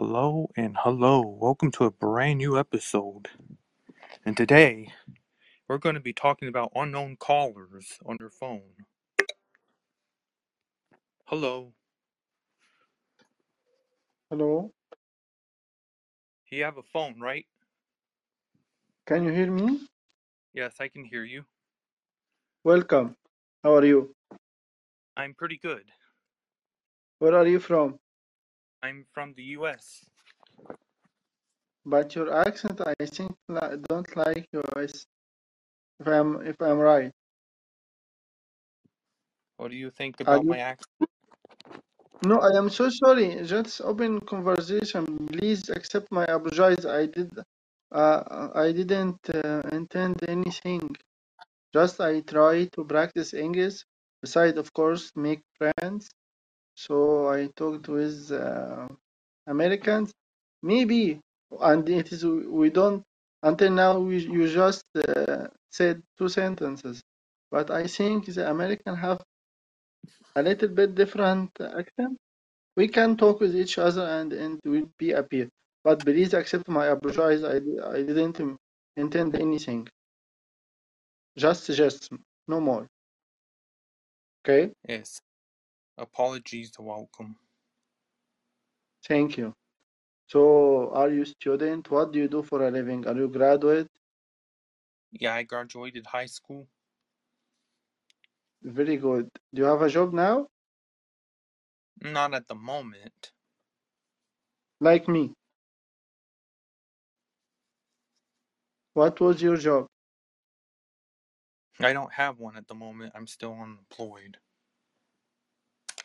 Hello 0.00 0.48
and 0.56 0.78
hello. 0.80 1.20
Welcome 1.20 1.70
to 1.72 1.84
a 1.84 1.90
brand 1.90 2.38
new 2.38 2.58
episode. 2.58 3.28
And 4.24 4.34
today 4.34 4.94
we're 5.68 5.76
going 5.76 5.94
to 5.94 6.00
be 6.00 6.14
talking 6.14 6.48
about 6.48 6.72
unknown 6.74 7.18
callers 7.20 7.98
on 8.06 8.16
your 8.18 8.30
phone. 8.30 8.62
Hello. 11.26 11.74
Hello, 14.30 14.72
You 16.50 16.64
have 16.64 16.78
a 16.78 16.82
phone, 16.82 17.20
right? 17.20 17.46
can 19.06 19.24
you 19.24 19.32
hear 19.32 19.52
me? 19.52 19.80
Yes, 20.54 20.76
I 20.80 20.88
can 20.88 21.04
hear 21.04 21.24
you. 21.24 21.44
Welcome. 22.64 23.16
How 23.62 23.74
are 23.76 23.84
you? 23.84 24.16
I'm 25.16 25.34
pretty 25.34 25.58
good. 25.62 25.84
Where 27.20 27.36
are 27.36 27.46
you 27.46 27.60
from? 27.60 27.99
I'm 28.82 29.04
from 29.12 29.34
the 29.36 29.42
US. 29.58 30.04
But 31.84 32.14
your 32.14 32.32
accent, 32.46 32.80
I 32.80 32.94
think, 33.06 33.32
don't 33.88 34.16
like 34.16 34.46
yours. 34.52 35.06
If 35.98 36.06
I'm 36.06 36.46
if 36.46 36.56
I'm 36.60 36.78
right. 36.78 37.12
What 39.56 39.70
do 39.70 39.76
you 39.76 39.90
think 39.90 40.20
about 40.20 40.42
you? 40.44 40.50
my 40.50 40.58
accent? 40.58 41.10
No, 42.24 42.38
I 42.38 42.56
am 42.56 42.68
so 42.68 42.90
sorry. 42.90 43.42
Just 43.44 43.80
open 43.80 44.20
conversation. 44.20 45.26
Please 45.28 45.68
accept 45.70 46.12
my 46.12 46.24
apologies. 46.24 46.84
I 46.84 47.06
did. 47.06 47.30
Uh, 47.92 48.48
I 48.54 48.72
didn't 48.72 49.18
uh, 49.34 49.62
intend 49.72 50.22
anything. 50.28 50.96
Just 51.72 52.00
I 52.00 52.20
try 52.20 52.66
to 52.76 52.84
practice 52.84 53.34
English. 53.34 53.84
Besides, 54.22 54.58
of 54.58 54.72
course, 54.72 55.12
make 55.16 55.40
friends. 55.58 56.10
So 56.86 57.28
I 57.28 57.48
talked 57.60 57.88
with 57.88 58.32
uh, 58.32 58.88
Americans, 59.46 60.12
maybe, 60.62 61.20
and 61.60 61.86
it 61.86 62.10
is 62.10 62.24
we 62.24 62.70
don't 62.70 63.02
until 63.42 63.70
now 63.70 63.98
we 63.98 64.16
you 64.36 64.48
just 64.48 64.84
uh, 64.96 65.48
said 65.70 66.02
two 66.16 66.30
sentences, 66.30 67.02
but 67.50 67.70
I 67.70 67.86
think 67.86 68.26
the 68.36 68.48
American 68.48 68.94
have 68.96 69.20
a 70.36 70.42
little 70.42 70.68
bit 70.68 70.94
different 70.94 71.50
accent. 71.60 72.16
We 72.76 72.88
can 72.88 73.16
talk 73.18 73.40
with 73.40 73.54
each 73.54 73.76
other 73.76 74.06
and 74.18 74.32
and 74.32 74.58
will 74.64 74.88
be 74.96 75.10
happy. 75.10 75.50
But 75.84 76.04
please 76.06 76.32
accept 76.32 76.66
my 76.68 76.86
apologize. 76.86 77.42
I 77.44 77.56
I 77.96 77.98
didn't 78.10 78.38
intend 78.96 79.36
anything. 79.36 79.82
Just 81.36 81.66
just 81.82 82.08
no 82.48 82.58
more. 82.68 82.86
Okay. 84.42 84.72
Yes. 84.88 85.20
Apologies 86.00 86.70
to 86.72 86.82
welcome. 86.82 87.36
Thank 89.06 89.36
you. 89.36 89.52
So, 90.28 90.90
are 90.94 91.10
you 91.10 91.24
student? 91.24 91.90
What 91.90 92.12
do 92.12 92.18
you 92.18 92.28
do 92.28 92.42
for 92.42 92.66
a 92.66 92.70
living? 92.70 93.06
Are 93.06 93.14
you 93.14 93.28
graduate? 93.28 93.86
Yeah, 95.12 95.34
I 95.34 95.42
graduated 95.42 96.06
high 96.06 96.26
school. 96.26 96.66
Very 98.62 98.96
good. 98.96 99.28
Do 99.54 99.62
you 99.62 99.68
have 99.68 99.82
a 99.82 99.90
job 99.90 100.14
now? 100.14 100.46
Not 102.02 102.34
at 102.34 102.48
the 102.48 102.54
moment. 102.54 103.32
Like 104.80 105.08
me. 105.08 105.34
What 108.94 109.20
was 109.20 109.42
your 109.42 109.56
job? 109.56 109.86
I 111.80 111.92
don't 111.92 112.12
have 112.12 112.38
one 112.38 112.56
at 112.56 112.68
the 112.68 112.74
moment. 112.74 113.12
I'm 113.14 113.26
still 113.26 113.54
unemployed. 113.54 114.38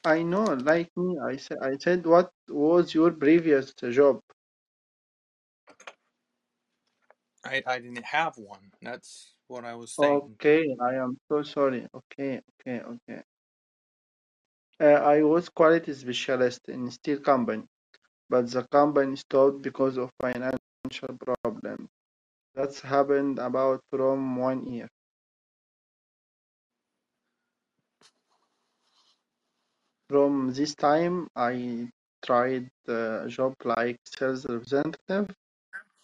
I 0.05 0.21
know, 0.23 0.43
like 0.43 0.89
me. 0.95 1.17
I 1.19 1.35
said, 1.37 1.57
I 1.61 1.77
said, 1.77 2.05
what 2.05 2.31
was 2.47 2.93
your 2.93 3.11
previous 3.11 3.73
job? 3.73 4.19
I, 7.43 7.63
I 7.65 7.79
didn't 7.79 8.05
have 8.05 8.37
one. 8.37 8.71
That's 8.81 9.33
what 9.47 9.65
I 9.65 9.75
was 9.75 9.91
saying. 9.91 10.21
Okay, 10.35 10.75
I 10.81 10.95
am 10.95 11.17
so 11.29 11.43
sorry. 11.43 11.87
Okay, 11.93 12.41
okay, 12.61 12.81
okay. 12.81 13.21
Uh, 14.79 14.85
I 14.85 15.23
was 15.23 15.49
quality 15.49 15.93
specialist 15.93 16.69
in 16.69 16.91
steel 16.91 17.19
company, 17.19 17.63
but 18.29 18.49
the 18.51 18.63
company 18.71 19.15
stopped 19.15 19.61
because 19.61 19.97
of 19.97 20.11
financial 20.21 21.17
problems. 21.19 21.89
That's 22.55 22.81
happened 22.81 23.39
about 23.39 23.81
from 23.91 24.37
one 24.37 24.65
year. 24.67 24.89
From 30.09 30.51
this 30.53 30.73
time, 30.73 31.27
I 31.35 31.91
tried 32.25 32.69
a 32.87 33.25
job 33.27 33.53
like 33.63 33.99
sales 34.05 34.45
representative 34.47 35.29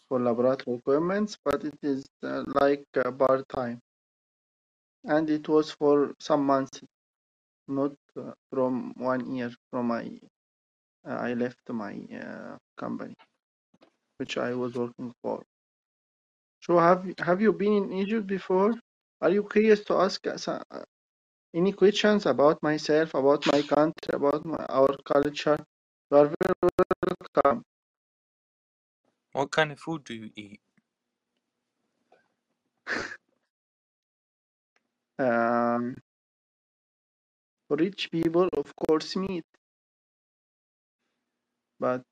for 0.09 0.19
laboratory 0.19 0.77
equipments, 0.77 1.37
but 1.45 1.63
it 1.65 1.77
is 1.83 2.07
uh, 2.23 2.43
like 2.61 2.85
uh, 2.95 3.11
part 3.11 3.47
time, 3.49 3.79
and 5.05 5.29
it 5.29 5.47
was 5.47 5.71
for 5.71 6.13
some 6.19 6.45
months, 6.45 6.81
not 7.67 7.93
uh, 8.17 8.33
from 8.51 8.93
one 8.97 9.35
year. 9.35 9.51
From 9.71 9.87
my, 9.87 10.05
uh, 11.07 11.13
I 11.13 11.33
left 11.33 11.59
my 11.69 11.95
company, 12.77 13.15
which 14.17 14.37
I 14.37 14.53
was 14.53 14.75
working 14.75 15.13
for. 15.21 15.43
So 16.61 16.77
have 16.79 17.05
have 17.19 17.41
you 17.41 17.51
been 17.53 17.73
in 17.73 17.91
Egypt 17.93 18.25
before? 18.25 18.73
Are 19.21 19.29
you 19.29 19.43
curious 19.43 19.83
to 19.85 19.95
ask 19.95 20.25
any 21.53 21.71
questions 21.73 22.25
about 22.25 22.61
myself, 22.61 23.13
about 23.13 23.45
my 23.51 23.61
country, 23.61 24.11
about 24.13 24.45
my, 24.45 24.57
our 24.69 24.95
culture? 25.05 25.57
You 26.11 26.17
are 26.17 26.27
very 26.41 26.55
welcome. 27.07 27.63
What 29.33 29.51
kind 29.51 29.73
of 29.73 29.79
food 29.79 30.05
do 30.05 30.13
you 30.13 30.31
eat? 30.35 30.61
Um, 35.19 35.95
for 37.67 37.77
rich 37.77 38.11
people, 38.11 38.47
of 38.53 38.75
course, 38.75 39.15
meat, 39.15 39.45
but 41.79 42.05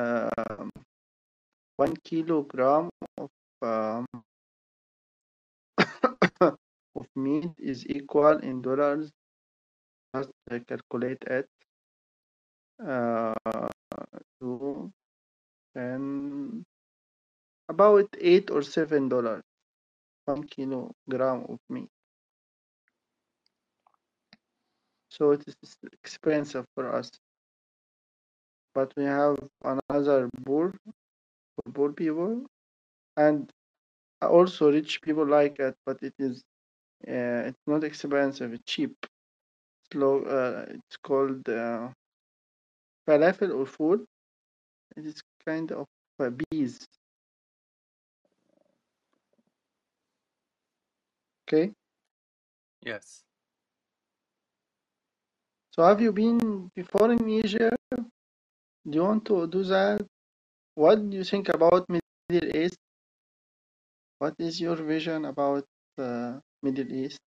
um 0.00 0.70
one 1.76 1.96
kilogram 2.04 2.90
of 3.18 3.30
um, 3.62 4.06
of 6.96 7.06
meat 7.16 7.50
is 7.58 7.86
equal 7.86 8.38
in 8.38 8.62
dollars. 8.62 9.10
Just 10.14 10.30
calculate 10.68 11.22
it 11.26 11.48
uh, 12.86 13.34
to 14.40 14.90
ten, 15.76 16.64
about 17.68 18.08
eight 18.20 18.50
or 18.50 18.62
seven 18.62 19.08
dollars. 19.08 19.42
One 20.26 20.44
kilogram 20.44 21.44
of 21.48 21.58
meat. 21.68 21.88
So 25.10 25.32
it 25.32 25.44
is 25.46 25.56
expensive 25.92 26.64
for 26.74 26.92
us. 26.92 27.10
But 28.74 28.92
we 28.96 29.04
have 29.04 29.36
another 29.62 30.28
poor 30.44 30.74
for 31.54 31.72
poor 31.72 31.92
people, 31.92 32.46
and 33.16 33.50
also 34.20 34.72
rich 34.72 35.00
people 35.02 35.26
like 35.26 35.58
it, 35.60 35.74
but 35.86 36.02
it 36.02 36.14
is 36.18 36.42
uh, 37.08 37.48
it's 37.48 37.66
not 37.66 37.84
expensive. 37.84 38.52
It's 38.52 38.64
cheap. 38.66 38.94
It's 39.02 39.94
low. 39.94 40.22
Uh, 40.22 40.66
it's 40.68 40.96
called 41.02 41.48
uh, 41.48 41.88
falafel 43.06 43.50
or 43.58 43.66
food. 43.66 44.04
It 44.96 45.06
is 45.06 45.22
kind 45.46 45.72
of 45.72 45.86
uh, 46.20 46.30
bees. 46.30 46.86
Okay. 51.48 51.74
Yes. 52.82 53.24
So 55.72 55.82
have 55.82 56.00
you 56.00 56.10
been 56.12 56.70
before 56.74 57.12
in 57.12 57.28
Egypt? 57.28 57.76
Do 58.88 58.96
you 58.98 59.02
want 59.02 59.26
to 59.26 59.46
do 59.46 59.62
that? 59.64 60.06
What 60.74 61.10
do 61.10 61.16
you 61.16 61.24
think 61.24 61.48
about 61.50 61.86
Middle 61.88 62.56
East? 62.56 62.78
What 64.18 64.34
is 64.40 64.60
your 64.60 64.74
vision 64.74 65.24
about 65.24 65.64
uh, 65.98 66.40
Middle 66.64 66.90
East? 66.90 67.20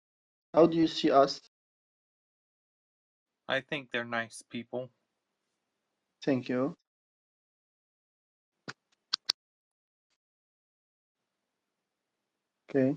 How 0.53 0.65
do 0.65 0.77
you 0.77 0.87
see 0.87 1.11
us? 1.11 1.41
I 3.49 3.59
think 3.59 3.91
they're 3.91 4.05
nice 4.05 4.41
people. 4.49 4.89
Thank 6.23 6.47
you. 6.47 6.75
Okay. 12.69 12.95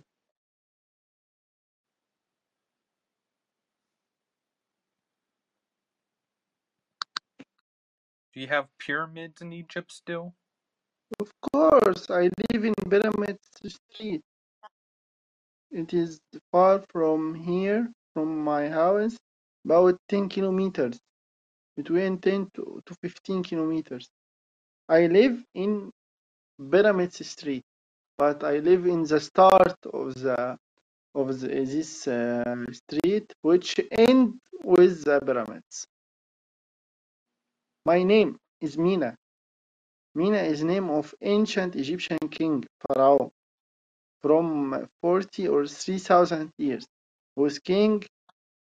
Do 8.33 8.41
you 8.41 8.47
have 8.47 8.69
pyramids 8.79 9.43
in 9.43 9.53
Egypt 9.53 9.91
still? 9.91 10.35
Of 11.19 11.33
course, 11.41 12.09
I 12.11 12.31
live 12.53 12.65
in 12.65 12.75
Pyramid 12.89 13.39
Street. 13.67 14.23
It 15.71 15.93
is 15.93 16.19
far 16.51 16.83
from 16.91 17.35
here, 17.35 17.93
from 18.15 18.43
my 18.43 18.69
house, 18.69 19.17
about 19.65 19.99
10 20.09 20.29
kilometers, 20.29 20.99
between 21.77 22.19
10 22.19 22.49
to, 22.55 22.81
to 22.87 22.95
15 23.03 23.43
kilometers. 23.43 24.09
I 24.89 25.07
live 25.07 25.45
in 25.55 25.91
Pyramids 26.71 27.27
Street, 27.27 27.65
but 28.17 28.43
I 28.45 28.59
live 28.59 28.87
in 28.87 29.03
the 29.05 29.21
start 29.21 29.77
of 29.93 30.15
the 30.15 30.57
of 31.15 31.41
the, 31.41 31.49
this 31.49 32.07
uh, 32.09 32.65
street, 32.73 33.33
which 33.43 33.79
end 33.91 34.35
with 34.65 35.05
the 35.05 35.21
pyramids. 35.21 35.87
My 37.85 38.03
name 38.03 38.39
is 38.61 38.79
Mina. 38.79 39.17
Mina 40.15 40.39
is 40.39 40.63
name 40.65 40.91
of 40.91 41.15
ancient 41.21 41.77
Egyptian 41.77 42.19
king 42.31 42.65
pharaoh 42.87 43.33
from 44.23 44.89
40 45.03 45.49
or 45.49 45.67
3000 45.67 46.51
years, 46.59 46.87
who 47.37 47.43
was 47.45 47.59
king 47.61 48.03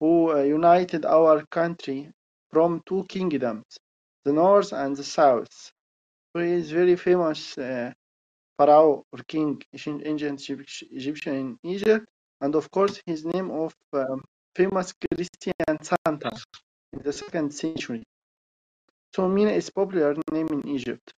who 0.00 0.32
uh, 0.32 0.42
united 0.42 1.04
our 1.06 1.44
country 1.50 2.10
from 2.52 2.82
two 2.86 3.04
kingdoms, 3.08 3.64
the 4.24 4.32
north 4.32 4.72
and 4.72 4.96
the 4.96 5.04
south. 5.04 5.72
Who 6.34 6.40
is 6.40 6.70
very 6.70 6.96
famous 6.96 7.58
uh, 7.58 7.92
pharaoh 8.58 9.04
or 9.12 9.20
king, 9.28 9.62
ancient 9.74 10.02
ancient 10.06 10.40
Egyptian 10.92 11.34
in 11.36 11.58
Egypt, 11.70 12.06
and 12.42 12.54
of 12.56 12.70
course 12.70 13.00
his 13.06 13.24
name 13.24 13.50
of 13.50 13.74
um, 13.94 14.22
famous 14.56 14.92
Christian 14.94 15.54
Santa 15.82 16.30
in 16.94 17.02
the 17.04 17.12
second 17.12 17.52
century. 17.54 18.04
So 19.14 19.28
Mina 19.28 19.52
is 19.52 19.70
popular 19.70 20.14
name 20.32 20.48
in 20.52 20.68
Egypt, 20.68 21.12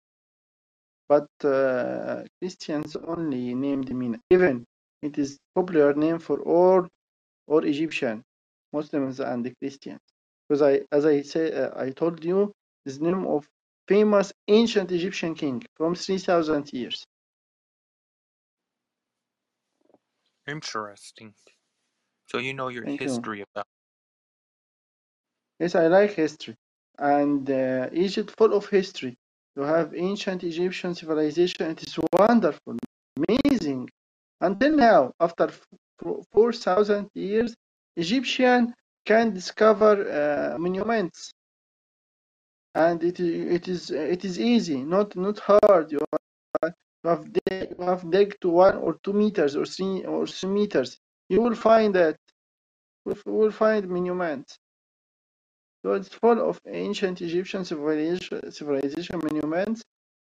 but 1.09 1.27
uh, 1.44 2.23
Christians 2.39 2.95
only 2.97 3.56
named 3.56 3.94
Mina. 3.94 4.19
Even 4.29 4.65
it 5.01 5.17
is 5.17 5.39
popular 5.56 5.94
name 5.94 6.19
for 6.19 6.41
all 6.41 6.88
or 7.47 7.65
Egyptian 7.65 8.23
Muslims 8.73 9.19
and 9.19 9.45
the 9.45 9.53
Christians. 9.61 10.00
Because 10.47 10.61
I, 10.61 10.81
as 10.91 11.06
I 11.06 11.21
say, 11.21 11.51
uh, 11.53 11.71
I 11.75 11.91
told 11.91 12.23
you, 12.23 12.53
is 12.85 13.00
name 13.01 13.25
of 13.27 13.47
famous 13.88 14.33
ancient 14.47 14.91
Egyptian 14.91 15.35
king 15.35 15.63
from 15.77 15.95
3000 15.95 16.71
years. 16.73 17.06
Interesting. 20.47 21.33
So 22.27 22.38
you 22.39 22.53
know 22.53 22.69
your 22.69 22.85
Thank 22.85 23.05
you. 23.05 23.27
history 23.27 23.41
about. 23.41 23.67
Yes, 25.59 25.75
I 25.75 25.88
like 25.88 26.12
history. 26.12 26.55
And 26.97 27.50
uh, 27.50 27.89
Egypt 27.94 28.33
full 28.38 28.53
of 28.53 28.67
history. 28.69 29.17
You 29.56 29.63
have 29.63 29.94
ancient 29.96 30.44
Egyptian 30.44 30.96
civilization. 30.96 31.72
It 31.72 31.84
is 31.84 32.00
wonderful, 32.13 32.78
amazing. 33.18 33.90
Until 34.42 34.75
now, 34.75 35.12
after 35.19 35.46
f- 35.50 35.66
f- 36.06 36.25
4,000 36.31 37.10
years, 37.16 37.56
Egyptian 37.98 38.74
can 39.06 39.34
discover 39.34 39.94
uh, 40.10 40.57
monuments. 40.57 41.31
And 42.75 43.04
it, 43.04 43.19
it 43.19 43.68
is 43.68 43.92
it 43.92 44.24
is 44.24 44.40
easy, 44.40 44.84
not 44.84 45.16
not 45.16 45.40
hard. 45.40 45.92
You 45.92 46.00
have, 46.62 46.74
you 47.04 47.10
have 47.10 47.34
dig, 47.34 47.75
you 47.78 47.86
have 47.86 48.10
dig 48.12 48.40
to 48.42 48.50
one 48.50 48.78
or 48.78 48.98
two 49.04 49.13
meters 49.13 49.56
or 49.56 49.66
three 49.66 50.06
or 50.06 50.28
three 50.28 50.50
meters. 50.50 50.98
You 51.30 51.42
will 51.42 51.56
find 51.56 51.94
that. 51.96 52.18
You 53.06 53.16
will 53.25 53.51
find 53.51 53.88
monuments. 53.90 54.57
So 55.83 55.93
it's 55.93 56.09
full 56.09 56.39
of 56.49 56.59
ancient 56.67 57.21
Egyptian 57.21 57.63
civilization, 57.65 58.51
civilization 58.51 59.19
monuments, 59.23 59.81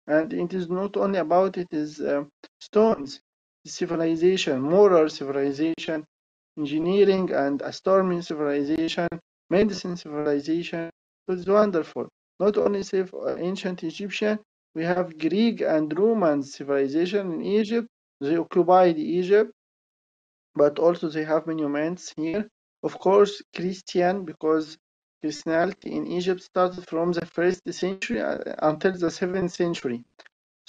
and 0.06 0.32
it 0.32 0.54
is 0.54 0.68
not 0.68 0.96
only 0.96 1.18
about 1.18 1.58
it 1.58 1.68
is 1.72 2.00
uh, 2.00 2.24
stones, 2.60 3.20
civilization, 3.66 4.60
moral 4.60 5.08
civilization, 5.08 6.04
engineering 6.58 7.30
and 7.32 7.62
astronomy 7.62 8.22
civilization, 8.22 9.08
medicine 9.50 9.96
civilization. 9.96 10.90
So 11.26 11.34
it's 11.34 11.46
wonderful. 11.46 12.08
Not 12.40 12.56
only 12.58 12.82
save 12.82 13.12
uh, 13.14 13.36
ancient 13.36 13.82
Egyptian, 13.84 14.38
we 14.74 14.84
have 14.84 15.18
Greek 15.18 15.60
and 15.60 15.96
Roman 15.98 16.42
civilization 16.42 17.32
in 17.32 17.42
Egypt. 17.42 17.88
They 18.20 18.36
occupied 18.36 18.98
Egypt 18.98 19.52
but 20.54 20.78
also 20.78 21.08
they 21.08 21.24
have 21.24 21.46
monuments 21.46 22.12
here. 22.16 22.48
Of 22.82 22.98
course, 22.98 23.42
Christian, 23.54 24.24
because 24.24 24.76
Christianity 25.24 26.02
in 26.04 26.12
Egypt 26.18 26.52
started 26.52 26.88
from 26.92 27.18
the 27.24 27.34
first 27.38 27.72
century 27.82 28.20
uh, 28.22 28.38
until 28.70 28.92
the 29.02 29.10
seventh 29.10 29.52
century. 29.52 30.04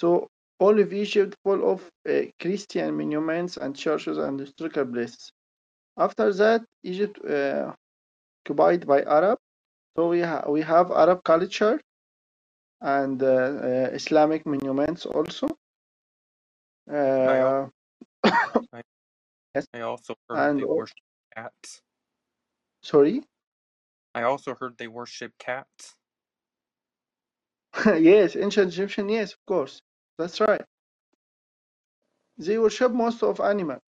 So 0.00 0.28
all 0.60 0.78
of 0.80 0.92
Egypt 0.92 1.36
full 1.44 1.70
of 1.72 1.90
uh, 2.08 2.22
Christian 2.40 2.96
monuments 2.96 3.58
and 3.58 3.76
churches 3.76 4.18
and 4.18 4.40
historical 4.40 4.86
places. 4.86 5.30
After 5.98 6.32
that, 6.34 6.62
Egypt 6.84 7.18
uh, 7.24 7.72
occupied 8.44 8.86
by 8.86 9.02
Arab. 9.02 9.38
So 9.96 10.08
we, 10.08 10.20
ha- 10.20 10.44
we 10.48 10.62
have 10.62 10.90
Arab 10.92 11.24
culture 11.24 11.80
and 12.82 13.22
uh, 13.22 13.26
uh, 13.26 13.90
Islamic 14.00 14.46
monuments 14.46 15.06
also. 15.06 15.48
I 17.26 17.40
Uh, 17.44 17.66
I, 18.72 18.82
yes, 19.54 19.66
I 19.74 19.80
also 19.82 20.16
heard 20.28 20.48
and 20.48 20.60
they 20.60 20.64
worship 20.64 21.04
cats. 21.36 21.82
sorry. 22.82 23.22
I 24.16 24.22
also 24.22 24.54
heard 24.54 24.78
they 24.78 24.88
worship 24.88 25.32
cats. 25.38 25.94
yes, 27.86 28.34
ancient 28.34 28.72
Egyptian, 28.72 29.10
yes, 29.10 29.32
of 29.34 29.44
course. 29.46 29.82
That's 30.16 30.40
right. 30.40 30.62
They 32.38 32.56
worship 32.56 32.92
most 32.92 33.22
of 33.22 33.40
animals. 33.40 33.82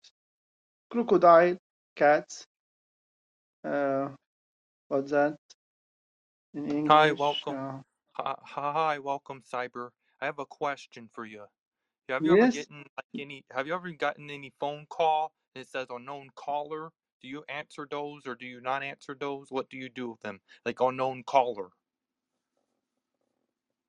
Crocodile, 0.90 1.58
cats, 1.96 2.44
uh, 3.64 4.10
what's 4.88 5.12
that 5.12 5.36
in 6.56 6.88
Hi, 6.88 7.12
welcome. 7.12 7.84
Uh, 8.18 8.34
Hi, 8.44 8.72
hi, 8.74 9.00
welcome, 9.00 9.44
Cyber. 9.54 9.90
I 10.22 10.26
have 10.26 10.40
a 10.40 10.46
question 10.46 11.08
for 11.14 11.26
you. 11.26 11.44
Have 12.10 12.26
you 12.26 12.32
ever 12.34 12.52
gotten 12.52 12.78
like 12.98 13.06
any? 13.20 13.44
Have 13.52 13.68
you 13.68 13.76
ever 13.76 13.92
gotten 13.92 14.32
any 14.32 14.54
phone 14.60 14.88
call 14.90 15.34
and 15.54 15.62
it 15.62 15.68
says 15.68 15.88
unknown 15.92 16.30
caller? 16.36 16.90
Do 17.26 17.32
you 17.32 17.44
answer 17.50 17.88
those 17.90 18.28
or 18.28 18.36
do 18.36 18.46
you 18.46 18.62
not 18.62 18.84
answer 18.84 19.18
those? 19.20 19.48
What 19.50 19.68
do 19.72 19.78
you 19.78 19.90
do 19.90 20.12
with 20.12 20.22
them? 20.22 20.40
Like 20.64 20.80
unknown 20.80 21.24
caller. 21.24 21.70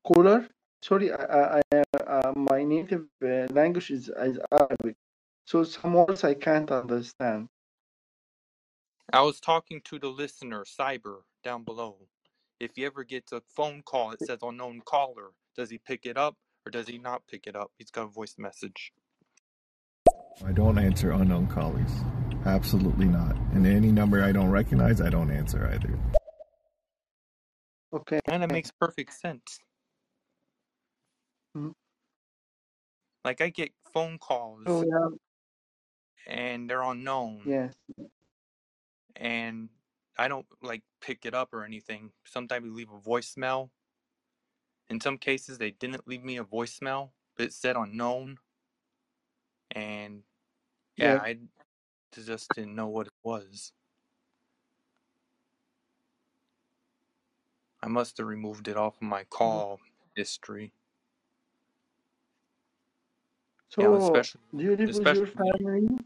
Caller? 0.07 0.49
Sorry, 0.81 1.13
I, 1.13 1.59
I, 1.59 1.63
I, 1.71 1.83
uh, 1.99 2.33
my 2.35 2.65
native 2.65 3.05
uh, 3.23 3.47
language 3.51 3.91
is, 3.91 4.09
is 4.09 4.39
Arabic, 4.51 4.97
so 5.45 5.65
some 5.65 5.93
words 5.93 6.25
I 6.25 6.33
can't 6.33 6.71
understand. 6.71 7.49
I 9.13 9.21
was 9.21 9.39
talking 9.39 9.83
to 9.85 9.99
the 9.99 10.09
listener, 10.09 10.65
Cyber, 10.65 11.19
down 11.45 11.63
below. 11.63 12.09
If 12.59 12.71
he 12.75 12.87
ever 12.87 13.05
gets 13.05 13.33
a 13.33 13.43
phone 13.55 13.83
call, 13.85 14.13
it 14.13 14.23
says 14.23 14.39
unknown 14.41 14.81
caller. 14.87 15.33
Does 15.55 15.69
he 15.69 15.77
pick 15.77 16.07
it 16.07 16.17
up 16.17 16.37
or 16.65 16.71
does 16.71 16.89
he 16.89 16.97
not 16.97 17.21
pick 17.31 17.47
it 17.47 17.55
up? 17.55 17.71
He's 17.77 17.91
got 17.91 18.05
a 18.05 18.09
voice 18.09 18.37
message. 18.39 18.93
I 20.43 20.53
don't 20.53 20.79
answer 20.79 21.11
unknown 21.11 21.49
callers. 21.49 21.91
Absolutely 22.47 23.07
not. 23.07 23.35
And 23.55 23.67
any 23.67 23.91
number 23.91 24.23
I 24.23 24.31
don't 24.31 24.51
recognize, 24.51 25.01
I 25.01 25.11
don't 25.11 25.33
answer 25.33 25.69
either. 25.75 25.99
Okay. 27.93 28.21
And 28.27 28.45
it 28.45 28.53
makes 28.53 28.71
perfect 28.71 29.13
sense. 29.15 29.59
Mhm. 31.57 31.75
Like 33.25 33.41
I 33.41 33.49
get 33.49 33.73
phone 33.93 34.19
calls 34.19 34.63
So 34.67 34.81
we 34.81 34.91
have 34.91 35.13
and 36.29 36.71
they're 36.71 36.83
unknown 36.83 37.43
yes, 37.47 37.75
and 39.17 39.69
I 40.19 40.29
don't 40.29 40.47
like 40.63 40.83
pick 41.01 41.27
it 41.27 41.35
up 41.35 41.53
or 41.53 41.65
anything. 41.65 42.13
Sometimes 42.27 42.63
we 42.63 42.71
leave 42.71 42.91
a 42.91 43.01
voicemail. 43.01 43.71
In 44.89 45.01
some 45.01 45.19
cases 45.19 45.59
they 45.59 45.73
didn't 45.73 46.07
leave 46.07 46.23
me 46.23 46.39
a 46.39 46.45
voicemail, 46.45 47.11
but 47.37 47.47
it 47.47 47.53
said 47.53 47.77
unknown. 47.77 48.39
And 49.73 50.23
yeah, 50.97 51.15
yes. 51.15 51.23
I 51.25 51.39
just 52.13 52.55
didn't 52.55 52.75
know 52.75 52.89
what 52.89 53.07
it 53.09 53.13
was. 53.23 53.73
I 57.83 57.89
must 57.89 58.19
have 58.19 58.27
removed 58.27 58.69
it 58.69 58.77
off 58.77 58.97
of 58.97 59.03
my 59.03 59.25
call 59.25 59.81
history. 60.15 60.73
So 63.69 63.83
Yeah, 63.83 63.97
especially 63.97 64.43
do 64.57 64.65
you 64.65 64.77
live 64.77 64.93
with 64.93 65.03
especially 65.03 65.13
your 65.13 65.27
when 65.35 65.45
you, 65.47 65.55
family? 65.59 65.99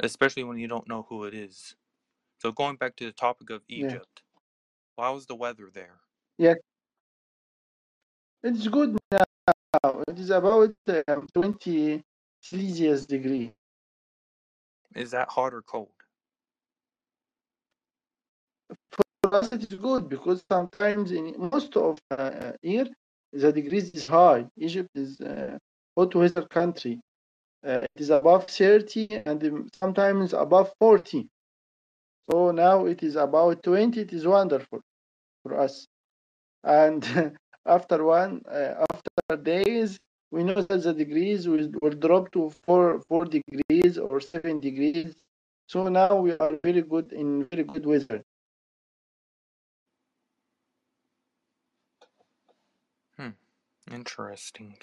especially 0.00 0.44
when 0.44 0.58
you 0.58 0.68
don't 0.68 0.88
know 0.88 1.06
who 1.08 1.24
it 1.24 1.34
is. 1.34 1.76
So 2.38 2.52
going 2.52 2.76
back 2.76 2.96
to 2.96 3.06
the 3.06 3.12
topic 3.12 3.50
of 3.50 3.62
Yeah. 3.74 3.88
Egypt, 3.90 4.22
how 4.98 5.14
was 5.14 5.26
the 5.26 5.36
weather 5.36 5.70
there? 5.72 6.00
Yeah, 6.38 6.54
it's 8.42 8.66
good 8.68 8.98
now. 9.12 9.24
It 10.08 10.18
is 10.18 10.30
about 10.30 10.74
um, 11.08 11.26
20 11.34 12.02
Celsius 12.40 13.06
degree. 13.06 13.54
Is 14.94 15.10
that 15.12 15.28
hot 15.30 15.54
or 15.54 15.62
cold? 15.62 15.92
For 18.92 19.34
us, 19.34 19.52
it 19.52 19.64
is 19.72 19.78
good 19.78 20.08
because 20.08 20.42
sometimes 20.50 21.10
in 21.12 21.34
most 21.52 21.76
of 21.76 21.98
uh, 22.10 22.52
year 22.62 22.86
the 23.32 23.52
degrees 23.52 23.90
is 23.92 24.08
high. 24.08 24.46
Egypt 24.56 24.90
is 24.94 25.20
uh, 25.20 25.58
hot 25.96 26.14
weather 26.14 26.44
country. 26.46 27.00
Uh, 27.66 27.80
it 27.94 28.00
is 28.00 28.10
above 28.10 28.46
30 28.46 29.06
and 29.10 29.42
um, 29.44 29.68
sometimes 29.74 30.32
above 30.34 30.72
40. 30.78 31.28
So 32.30 32.50
now 32.52 32.86
it 32.86 33.02
is 33.02 33.16
about 33.16 33.62
20. 33.62 34.00
It 34.02 34.12
is 34.12 34.26
wonderful 34.26 34.80
for 35.42 35.58
us. 35.60 35.86
And 36.64 37.02
after 37.66 38.04
one 38.04 38.42
uh, 38.48 38.84
after 38.90 39.36
days 39.42 39.98
we 40.30 40.44
know 40.44 40.60
that 40.62 40.82
the 40.82 40.92
degrees 40.92 41.48
will, 41.48 41.70
will 41.82 41.98
drop 42.06 42.30
to 42.32 42.50
four 42.50 43.00
four 43.08 43.24
degrees 43.24 43.98
or 43.98 44.20
seven 44.20 44.60
degrees 44.60 45.14
so 45.66 45.88
now 45.88 46.16
we 46.16 46.32
are 46.32 46.58
very 46.62 46.82
good 46.82 47.12
in 47.12 47.44
very 47.46 47.64
good 47.64 47.86
weather 47.86 48.22
hmm. 53.16 53.30
Interesting. 53.90 54.76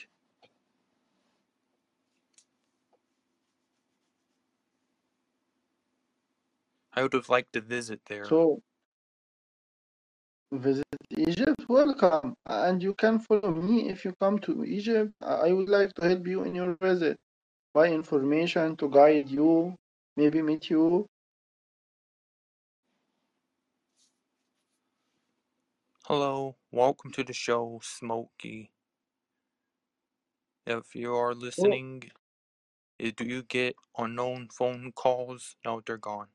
I 6.94 7.04
would 7.04 7.14
have 7.14 7.30
liked 7.30 7.54
to 7.54 7.62
visit 7.62 8.02
there. 8.06 8.26
so 8.26 8.62
visit 10.52 10.86
egypt 11.18 11.66
welcome 11.70 12.36
and 12.48 12.82
you 12.82 12.94
can 12.96 13.20
follow 13.20 13.52
me 13.54 13.90
if 13.90 14.04
you 14.06 14.14
come 14.20 14.40
to 14.40 14.64
egypt 14.66 15.12
i 15.22 15.52
would 15.52 15.70
like 15.70 15.94
to 15.94 16.08
help 16.08 16.26
you 16.28 16.44
in 16.44 16.56
your 16.56 16.76
visit 16.82 17.18
by 17.74 17.88
information 17.88 18.76
to 18.76 18.90
guide 18.90 19.30
you 19.30 19.76
maybe 20.18 20.42
meet 20.42 20.70
you 20.70 21.06
Hello, 26.06 26.56
welcome 26.72 27.12
to 27.12 27.24
the 27.24 27.34
show, 27.34 27.80
Smokey. 27.84 28.72
If 30.68 30.96
you 30.96 31.16
are 31.16 31.34
listening, 31.34 32.12
eh, 33.00 33.12
do 33.16 33.26
you 33.26 33.44
get 33.44 33.76
unknown 33.98 34.50
phone 34.50 34.92
calls? 34.94 35.56
No, 35.66 35.82
they're 35.82 35.98
gone. 35.98 36.30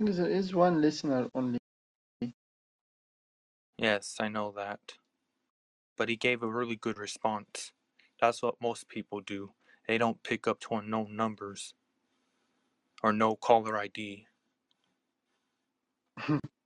There 0.00 0.28
is 0.28 0.52
one 0.54 0.80
listener 0.80 1.28
only 1.34 1.58
Yes, 3.76 4.16
I 4.20 4.28
know 4.28 4.52
that. 4.52 4.98
But 5.96 6.08
he 6.08 6.16
gave 6.16 6.42
a 6.42 6.50
really 6.50 6.74
good 6.76 6.98
response. 6.98 7.72
That's 8.20 8.42
what 8.42 8.60
most 8.60 8.88
people 8.88 9.20
do. 9.20 9.54
They 9.86 9.98
don't 9.98 10.22
pick 10.24 10.48
up 10.48 10.58
to 10.60 10.74
unknown 10.74 11.14
numbers 11.16 11.74
or 13.02 13.12
no 13.12 13.36
caller 13.36 13.76
ID. 13.76 14.26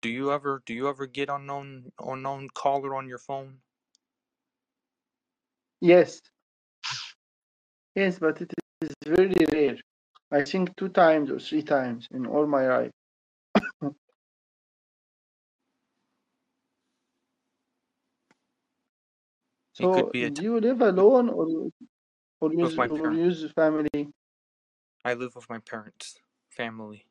Do 0.00 0.08
you 0.08 0.32
ever 0.32 0.62
do 0.64 0.72
you 0.72 0.88
ever 0.88 1.06
get 1.06 1.28
unknown 1.28 1.92
unknown 1.98 2.48
caller 2.48 2.94
on 2.96 3.06
your 3.08 3.18
phone? 3.18 3.60
yes 5.80 6.20
yes 7.94 8.18
but 8.18 8.40
it 8.40 8.52
is 8.82 8.94
very 9.06 9.34
rare 9.52 9.76
i 10.30 10.42
think 10.44 10.74
two 10.76 10.88
times 10.88 11.30
or 11.30 11.38
three 11.38 11.62
times 11.62 12.08
in 12.12 12.26
all 12.26 12.46
my 12.46 12.66
life 12.68 12.92
So 19.74 20.10
do 20.34 20.42
you 20.42 20.58
live 20.60 20.80
alone 20.80 21.28
or 21.28 21.46
or 22.40 22.52
use 22.52 22.76
or 22.78 23.12
use 23.12 23.52
family? 23.52 24.10
I 25.04 25.14
live 25.14 25.34
with 25.36 25.48
my 25.48 25.58
parents, 25.58 26.20
family. 26.50 27.06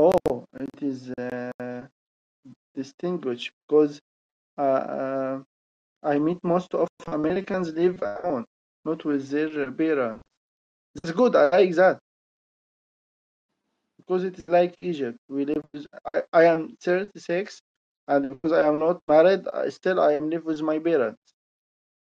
Oh, 0.00 0.44
it 0.60 0.82
is 0.82 1.10
uh, 1.12 1.86
distinguished 2.74 3.52
because 3.68 4.00
uh, 4.58 4.62
uh, 4.62 5.42
I 6.02 6.18
meet 6.18 6.38
most 6.44 6.74
of 6.74 6.88
Americans 7.06 7.72
live 7.72 8.02
alone, 8.02 8.44
not 8.84 9.04
with 9.04 9.28
their 9.30 9.70
parents. 9.72 10.22
It's 11.02 11.12
good. 11.12 11.36
I 11.36 11.48
like 11.50 11.74
that 11.76 11.98
because 13.98 14.24
it 14.24 14.38
is 14.38 14.48
like 14.48 14.74
Egypt. 14.82 15.18
We 15.28 15.44
live. 15.46 15.64
With, 15.74 15.86
I, 16.14 16.22
I 16.32 16.44
am 16.44 16.76
36, 16.82 17.60
and 18.08 18.30
because 18.30 18.52
I 18.52 18.66
am 18.68 18.78
not 18.78 19.00
married, 19.08 19.46
I, 19.52 19.68
still 19.70 20.00
I 20.00 20.14
am 20.14 20.30
live 20.30 20.44
with 20.44 20.62
my 20.62 20.78
parents. 20.78 21.22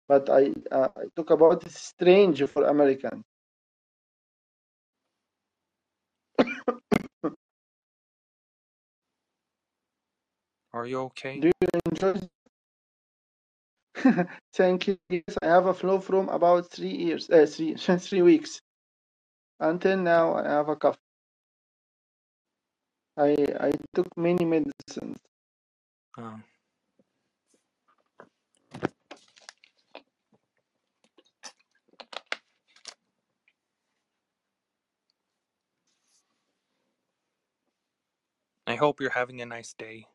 But 0.08 0.30
I 0.30 0.52
uh, 0.72 0.88
I 0.96 1.04
talk 1.16 1.30
about 1.30 1.64
it's 1.66 1.80
strange 1.80 2.42
for 2.48 2.64
Americans. 2.66 3.24
Are 10.72 10.86
you 10.86 11.00
okay? 11.12 11.40
Do 11.40 11.48
you 11.48 11.68
enjoy 11.90 12.14
Thank 14.54 14.88
you. 14.88 14.98
Yes, 15.10 15.36
I 15.42 15.46
have 15.46 15.66
a 15.66 15.74
flow 15.74 16.00
from 16.00 16.28
about 16.28 16.70
three 16.70 16.94
years, 16.94 17.30
uh, 17.30 17.46
three 17.46 17.74
three 17.98 18.22
weeks. 18.22 18.60
Until 19.60 19.98
now, 19.98 20.34
I 20.34 20.44
have 20.48 20.68
a 20.68 20.76
cough. 20.76 20.98
I 23.16 23.36
I 23.60 23.72
took 23.94 24.08
many 24.16 24.44
medicines. 24.44 25.18
Um, 26.18 26.44
I 38.66 38.76
hope 38.76 39.00
you're 39.00 39.10
having 39.10 39.40
a 39.42 39.46
nice 39.46 39.74
day. 39.74 40.06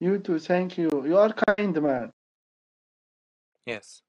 You 0.00 0.18
too. 0.18 0.38
Thank 0.40 0.78
you. 0.78 0.90
You 1.06 1.16
are 1.18 1.32
kind 1.32 1.80
man. 1.82 2.12
Yes. 3.66 4.02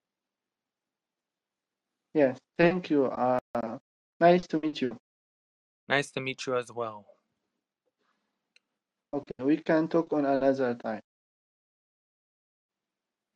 Yes. 2.14 2.38
Thank 2.58 2.90
you. 2.90 3.06
Uh, 3.06 3.40
nice 4.20 4.46
to 4.48 4.60
meet 4.60 4.82
you. 4.82 4.98
Nice 5.88 6.12
to 6.12 6.22
meet 6.22 6.46
you 6.46 6.56
as 6.56 6.72
well. 6.72 7.06
Okay, 9.14 9.44
we 9.44 9.58
can 9.58 9.88
talk 9.88 10.12
on 10.14 10.26
another 10.26 10.76
time. 10.76 11.02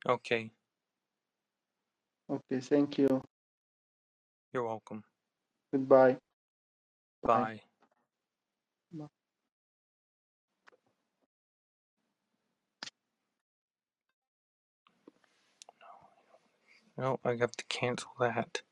Okay. 0.08 0.50
Okay. 2.30 2.60
Thank 2.60 2.98
you. 2.98 3.22
You're 4.52 4.64
welcome. 4.64 5.04
Goodbye. 5.72 6.16
Bye. 7.22 7.42
Bye. 7.44 7.60
No, 16.98 17.20
I 17.24 17.36
have 17.36 17.52
to 17.52 17.64
cancel 17.68 18.10
that. 18.20 18.62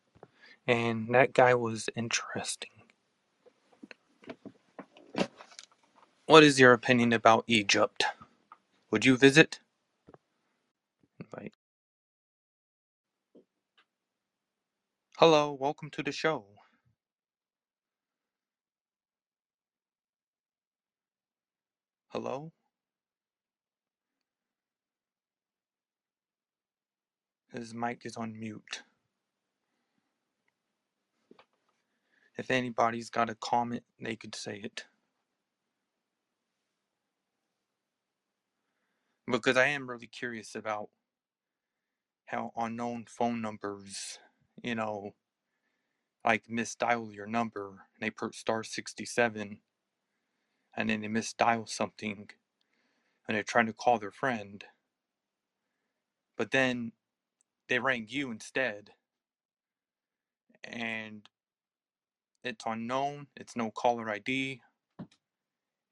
And 0.67 1.15
that 1.15 1.35
guy 1.35 1.55
was 1.55 1.89
interesting. 1.97 2.71
What 6.27 6.45
is 6.45 6.61
your 6.61 6.73
opinion 6.73 7.13
about 7.13 7.45
Egypt? 7.49 8.05
Would 8.91 9.05
you 9.05 9.17
visit? 9.17 9.61
Invite. 11.21 11.55
Hello, 15.19 15.53
welcome 15.53 15.91
to 15.91 16.03
the 16.03 16.13
show. 16.13 16.45
Hello? 22.09 22.53
His 27.55 27.73
mic 27.73 28.03
is 28.05 28.17
on 28.17 28.39
mute. 28.39 28.83
If 32.37 32.51
anybody's 32.51 33.11
got 33.11 33.31
a 33.31 33.37
comment, 33.37 33.85
they 34.01 34.17
could 34.17 34.35
say 34.35 34.61
it. 34.65 34.87
Because 39.31 39.57
I 39.57 39.67
am 39.67 39.89
really 39.89 40.09
curious 40.09 40.57
about 40.57 40.91
how 42.27 42.53
unknown 42.57 43.05
phone 43.09 43.41
numbers, 43.41 44.19
you 44.63 44.75
know, 44.75 45.15
like 46.25 46.47
misdial 46.47 47.15
your 47.15 47.27
number 47.27 47.69
and 47.69 47.79
they 48.01 48.11
put 48.11 48.35
star 48.35 48.65
67 48.65 49.61
and 50.77 50.91
then 50.91 51.01
they 51.03 51.09
misdial 51.09 51.69
something 51.69 52.31
and 53.29 53.37
they're 53.37 53.45
trying 53.45 53.67
to 53.67 53.73
call 53.73 53.99
their 53.99 54.11
friend. 54.11 54.65
But 56.37 56.51
then 56.51 56.93
they 57.69 57.79
rang 57.79 58.07
you 58.09 58.31
instead 58.31 58.91
and 60.65 61.29
it's 62.43 62.65
unknown, 62.67 63.27
it's 63.37 63.57
no 63.57 63.71
caller 63.71 64.11
ID, 64.11 64.61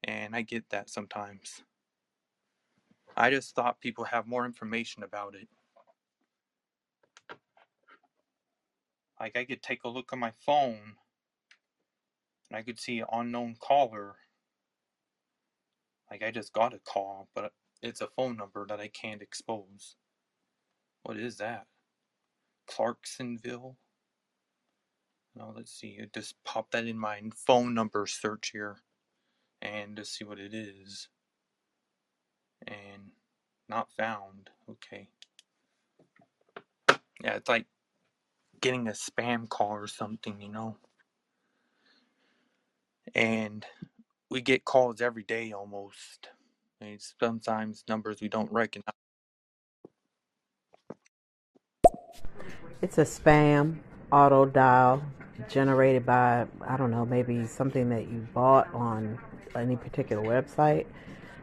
and 0.03 0.35
I 0.35 0.41
get 0.41 0.69
that 0.69 0.89
sometimes. 0.89 1.63
I 3.15 3.29
just 3.29 3.55
thought 3.55 3.79
people 3.81 4.05
have 4.05 4.27
more 4.27 4.45
information 4.45 5.03
about 5.03 5.35
it. 5.35 5.47
Like 9.19 9.37
I 9.37 9.45
could 9.45 9.61
take 9.63 9.83
a 9.83 9.89
look 9.89 10.11
on 10.11 10.19
my 10.19 10.33
phone 10.45 10.95
and 12.49 12.57
I 12.57 12.63
could 12.63 12.79
see 12.79 13.03
unknown 13.11 13.55
caller. 13.59 14.15
Like 16.09 16.23
I 16.23 16.31
just 16.31 16.53
got 16.53 16.73
a 16.73 16.79
call, 16.79 17.29
but 17.33 17.53
it's 17.81 18.01
a 18.01 18.07
phone 18.15 18.37
number 18.37 18.65
that 18.67 18.79
I 18.79 18.87
can't 18.89 19.21
expose. 19.21 19.95
What 21.03 21.17
is 21.17 21.37
that? 21.37 21.67
Clarksonville? 22.67 23.75
Now 25.35 25.53
let's 25.55 25.71
see. 25.71 25.99
I 26.01 26.07
just 26.13 26.41
pop 26.43 26.71
that 26.71 26.85
in 26.85 26.97
my 26.97 27.21
phone 27.35 27.73
number 27.73 28.05
search 28.07 28.51
here 28.51 28.77
and 29.61 29.97
just 29.97 30.15
see 30.15 30.23
what 30.25 30.39
it 30.39 30.53
is. 30.53 31.09
And 32.67 33.11
not 33.67 33.91
found. 33.91 34.49
Okay. 34.69 35.09
Yeah, 37.21 37.35
it's 37.35 37.49
like 37.49 37.65
getting 38.61 38.87
a 38.87 38.91
spam 38.91 39.49
call 39.49 39.71
or 39.71 39.87
something, 39.87 40.39
you 40.39 40.49
know. 40.49 40.77
And 43.15 43.65
we 44.29 44.41
get 44.41 44.65
calls 44.65 45.01
every 45.01 45.23
day 45.23 45.51
almost. 45.51 46.29
And 46.79 46.99
sometimes 47.19 47.83
numbers 47.87 48.21
we 48.21 48.29
don't 48.29 48.51
recognize. 48.51 48.93
It's 52.83 52.97
a 52.97 53.05
spam 53.05 53.77
auto 54.11 54.43
dial 54.43 55.01
generated 55.47 56.05
by, 56.05 56.47
I 56.59 56.75
don't 56.75 56.91
know, 56.91 57.05
maybe 57.05 57.47
something 57.47 57.87
that 57.87 58.09
you 58.09 58.27
bought 58.33 58.67
on 58.73 59.19
any 59.55 59.77
particular 59.77 60.21
website, 60.21 60.85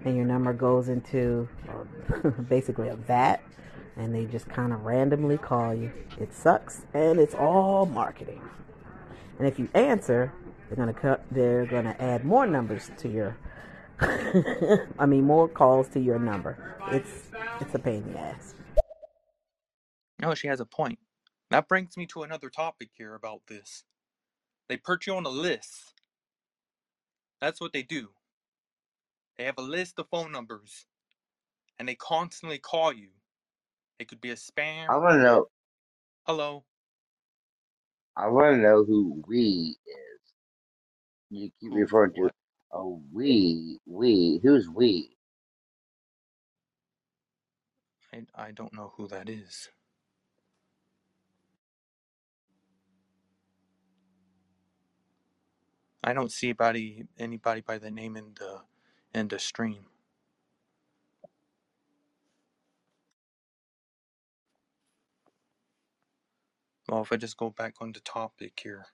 and 0.04 0.14
your 0.14 0.26
number 0.26 0.52
goes 0.52 0.90
into 0.90 1.49
basically 2.50 2.88
a 2.88 2.94
vat, 2.94 3.40
and 3.97 4.14
they 4.14 4.26
just 4.26 4.50
kind 4.50 4.75
of 4.75 4.85
randomly 4.85 5.38
call 5.38 5.75
you. 5.75 5.90
It 6.20 6.35
sucks, 6.35 6.82
and 6.92 7.18
it's 7.18 7.35
all 7.35 7.87
marketing. 7.87 8.42
And 9.38 9.49
if 9.49 9.59
you 9.59 9.70
answer, 9.73 10.35
they're 10.68 10.76
gonna 10.76 10.92
cut. 10.92 11.25
They're 11.30 11.64
gonna 11.64 11.97
add 11.99 12.23
more 12.23 12.47
numbers 12.47 12.90
to 12.99 13.09
your. 13.09 13.38
I 14.99 15.06
mean, 15.06 15.25
more 15.25 15.49
calls 15.49 15.88
to 15.94 16.00
your 16.00 16.18
number. 16.18 16.76
It's 16.92 17.30
it's 17.62 17.75
a 17.75 17.78
pain 17.78 18.02
in 18.02 18.12
the 18.12 18.18
ass. 18.20 18.54
No, 20.20 20.35
she 20.35 20.47
has 20.47 20.61
a 20.61 20.66
point. 20.66 20.99
That 21.50 21.69
brings 21.69 21.97
me 21.97 22.07
to 22.07 22.23
another 22.23 22.49
topic 22.49 22.90
here 22.97 23.14
about 23.14 23.42
this. 23.49 23.85
They 24.69 24.76
put 24.76 25.07
you 25.07 25.16
on 25.16 25.26
a 25.26 25.30
list. 25.30 25.95
That's 27.40 27.61
what 27.61 27.73
they 27.73 27.83
do. 27.83 28.11
They 29.37 29.45
have 29.45 29.59
a 29.59 29.62
list 29.62 29.99
of 29.99 30.09
phone 30.11 30.30
numbers 30.30 30.87
and 31.78 31.88
they 31.88 31.97
constantly 31.97 32.59
call 32.59 32.92
you. 32.92 33.09
It 33.99 34.09
could 34.09 34.21
be 34.21 34.30
a 34.30 34.37
spam. 34.37 34.88
I 34.88 34.97
want 34.97 35.14
to 35.14 35.23
know. 35.23 35.47
Hello. 36.26 36.64
I 38.16 38.28
want 38.28 38.57
to 38.57 38.62
know 38.62 38.85
who 38.85 39.23
we 39.26 39.76
is. 39.87 40.21
You 41.30 41.50
keep 41.61 41.73
referring 41.73 42.12
to 42.14 42.30
oh 42.73 43.02
we 43.12 43.78
we. 43.87 44.40
Who's 44.42 44.69
we? 44.69 45.11
I, 48.12 48.25
I 48.35 48.50
don't 48.52 48.75
know 48.75 48.92
who 48.97 49.09
that 49.09 49.28
is. 49.28 49.69
I 56.02 56.14
don't 56.14 56.33
see 56.33 56.49
anybody 56.49 57.07
anybody 57.19 57.61
by 57.61 57.78
the 57.78 57.90
name 57.90 58.16
in 58.16 58.35
the 58.38 58.62
in 59.14 59.28
the 59.28 59.38
stream. 59.38 59.87
Well, 66.88 67.02
if 67.02 67.12
I 67.12 67.16
just 67.16 67.37
go 67.37 67.50
back 67.50 67.75
on 67.80 67.92
the 67.92 68.00
topic 68.00 68.61
here, 68.62 68.87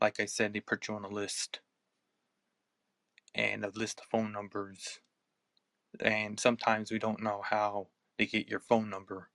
like 0.00 0.20
I 0.20 0.26
said, 0.26 0.52
they 0.54 0.60
put 0.60 0.88
you 0.88 0.94
on 0.94 1.04
a 1.04 1.08
list 1.08 1.60
and 3.34 3.64
a 3.64 3.70
list 3.74 4.00
of 4.00 4.06
phone 4.06 4.32
numbers, 4.32 5.00
and 6.00 6.40
sometimes 6.40 6.92
we 6.92 6.98
don't 6.98 7.22
know 7.22 7.42
how 7.44 7.88
they 8.18 8.26
get 8.26 8.48
your 8.48 8.60
phone 8.60 8.90
number 8.90 9.30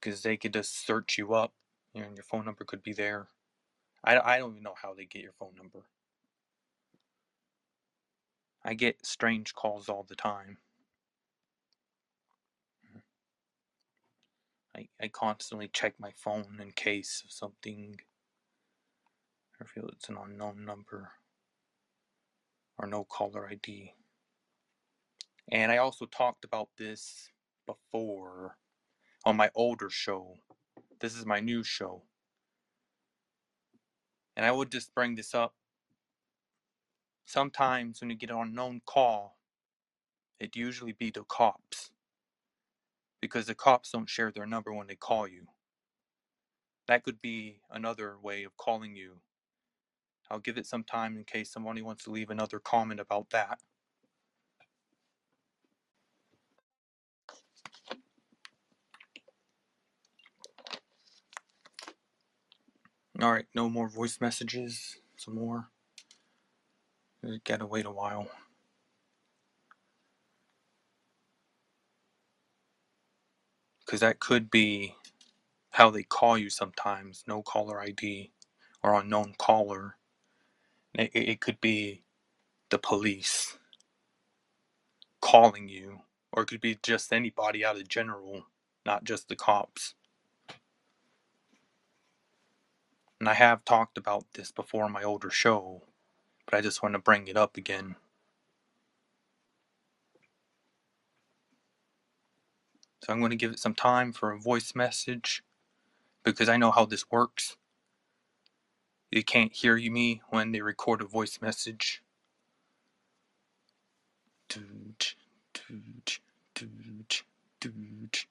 because 0.00 0.22
they 0.22 0.36
could 0.36 0.54
just 0.54 0.86
search 0.86 1.18
you 1.18 1.34
up, 1.34 1.52
and 1.94 2.16
your 2.16 2.24
phone 2.24 2.44
number 2.46 2.64
could 2.64 2.82
be 2.82 2.92
there. 2.92 3.28
I 4.04 4.18
I 4.18 4.38
don't 4.38 4.52
even 4.52 4.62
know 4.62 4.74
how 4.80 4.94
they 4.94 5.04
get 5.04 5.22
your 5.22 5.32
phone 5.32 5.54
number. 5.56 5.86
I 8.64 8.74
get 8.74 9.06
strange 9.06 9.54
calls 9.54 9.88
all 9.88 10.04
the 10.08 10.16
time. 10.16 10.58
Mm-hmm. 12.86 12.98
I, 14.76 14.88
I 15.02 15.08
constantly 15.08 15.68
check 15.68 15.94
my 15.98 16.10
phone 16.14 16.58
in 16.60 16.72
case 16.72 17.22
of 17.24 17.32
something. 17.32 18.00
I 19.60 19.64
feel 19.64 19.88
it's 19.88 20.08
an 20.08 20.18
unknown 20.22 20.64
number 20.64 21.12
or 22.78 22.86
no 22.86 23.04
caller 23.04 23.48
ID. 23.48 23.94
And 25.50 25.72
I 25.72 25.78
also 25.78 26.06
talked 26.06 26.44
about 26.44 26.68
this 26.76 27.30
before 27.66 28.56
on 29.24 29.36
my 29.36 29.50
older 29.54 29.90
show. 29.90 30.34
This 31.00 31.16
is 31.16 31.26
my 31.26 31.40
new 31.40 31.62
show. 31.62 32.02
And 34.38 34.46
I 34.46 34.52
would 34.52 34.72
just 34.72 34.94
bring 34.94 35.16
this 35.16 35.34
up. 35.34 35.52
Mm. 35.52 37.30
Sometimes 37.32 38.00
when 38.00 38.10
you 38.10 38.16
get 38.16 38.30
an 38.30 38.38
unknown 38.38 38.82
call, 38.86 39.36
it 40.40 40.56
usually 40.56 40.92
be 40.92 41.10
the 41.10 41.24
cops 41.24 41.90
because 43.20 43.46
the 43.46 43.56
cops 43.56 43.90
don't 43.90 44.08
share 44.08 44.30
their 44.30 44.46
number 44.46 44.72
when 44.72 44.86
they 44.86 44.94
call 44.94 45.26
you. 45.26 45.48
That 46.86 47.02
could 47.02 47.20
be 47.20 47.60
another 47.70 48.16
way 48.22 48.44
of 48.44 48.56
calling 48.56 48.96
you. 48.96 49.16
I'll 50.30 50.38
give 50.38 50.56
it 50.56 50.66
some 50.66 50.84
time 50.84 51.16
in 51.16 51.24
case 51.24 51.50
somebody 51.50 51.82
wants 51.82 52.04
to 52.04 52.10
leave 52.12 52.30
another 52.30 52.60
comment 52.60 53.00
about 53.00 53.30
that. 53.30 53.58
All 63.22 63.32
right, 63.32 63.46
no 63.54 63.70
more 63.70 63.88
voice 63.88 64.20
messages. 64.20 64.98
Some 65.16 65.36
more. 65.36 65.68
Gotta 67.44 67.66
wait 67.66 67.86
a 67.86 67.90
while. 67.92 68.28
Because 73.86 74.00
that 74.00 74.20
could 74.20 74.50
be 74.50 74.96
how 75.72 75.90
they 75.90 76.04
call 76.04 76.38
you 76.38 76.50
sometimes 76.50 77.24
no 77.28 77.42
caller 77.42 77.80
ID 77.80 78.32
or 78.82 78.94
unknown 79.00 79.34
caller. 79.38 79.96
It 80.94 81.10
it 81.14 81.40
could 81.40 81.60
be 81.60 82.04
the 82.70 82.78
police 82.78 83.58
calling 85.22 85.68
you, 85.68 86.00
or 86.32 86.44
it 86.44 86.48
could 86.48 86.62
be 86.62 86.78
just 86.82 87.12
anybody 87.12 87.64
out 87.64 87.76
of 87.76 87.88
general, 87.88 88.46
not 88.86 89.04
just 89.04 89.28
the 89.28 89.36
cops. 89.36 89.94
And 93.20 93.28
I 93.28 93.34
have 93.34 93.64
talked 93.64 93.98
about 93.98 94.26
this 94.34 94.52
before 94.52 94.86
in 94.86 94.92
my 94.92 95.02
older 95.02 95.30
show, 95.30 95.82
but 96.46 96.54
I 96.54 96.60
just 96.60 96.82
want 96.82 96.94
to 96.94 97.00
bring 97.00 97.28
it 97.28 97.36
up 97.36 97.56
again. 97.56 97.96
So 103.02 103.12
I'm 103.12 103.20
going 103.20 103.30
to 103.30 103.36
give 103.36 103.52
it 103.52 103.58
some 103.58 103.74
time 103.74 104.12
for 104.12 104.32
a 104.32 104.38
voice 104.38 104.74
message 104.74 105.42
because 106.24 106.48
I 106.48 106.56
know 106.58 106.70
how 106.70 106.86
this 106.86 107.10
works. 107.10 107.56
You 109.10 109.24
can't 109.24 109.54
hear 109.54 109.76
you 109.76 109.90
me 109.90 110.22
when 110.30 110.52
they 110.52 110.60
record 110.62 111.02
a 111.02 111.06
voice 111.06 111.40
message. 111.42 112.02
Doot, 114.48 115.16
doot, 115.54 116.20
doot, 116.54 117.24
doot. 117.60 118.27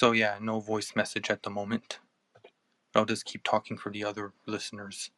So 0.00 0.12
yeah, 0.12 0.38
no 0.40 0.60
voice 0.60 0.96
message 0.96 1.28
at 1.28 1.42
the 1.42 1.50
moment. 1.50 1.98
I'll 2.94 3.04
just 3.04 3.26
keep 3.26 3.42
talking 3.42 3.76
for 3.76 3.92
the 3.92 4.02
other 4.02 4.32
listeners. 4.46 5.10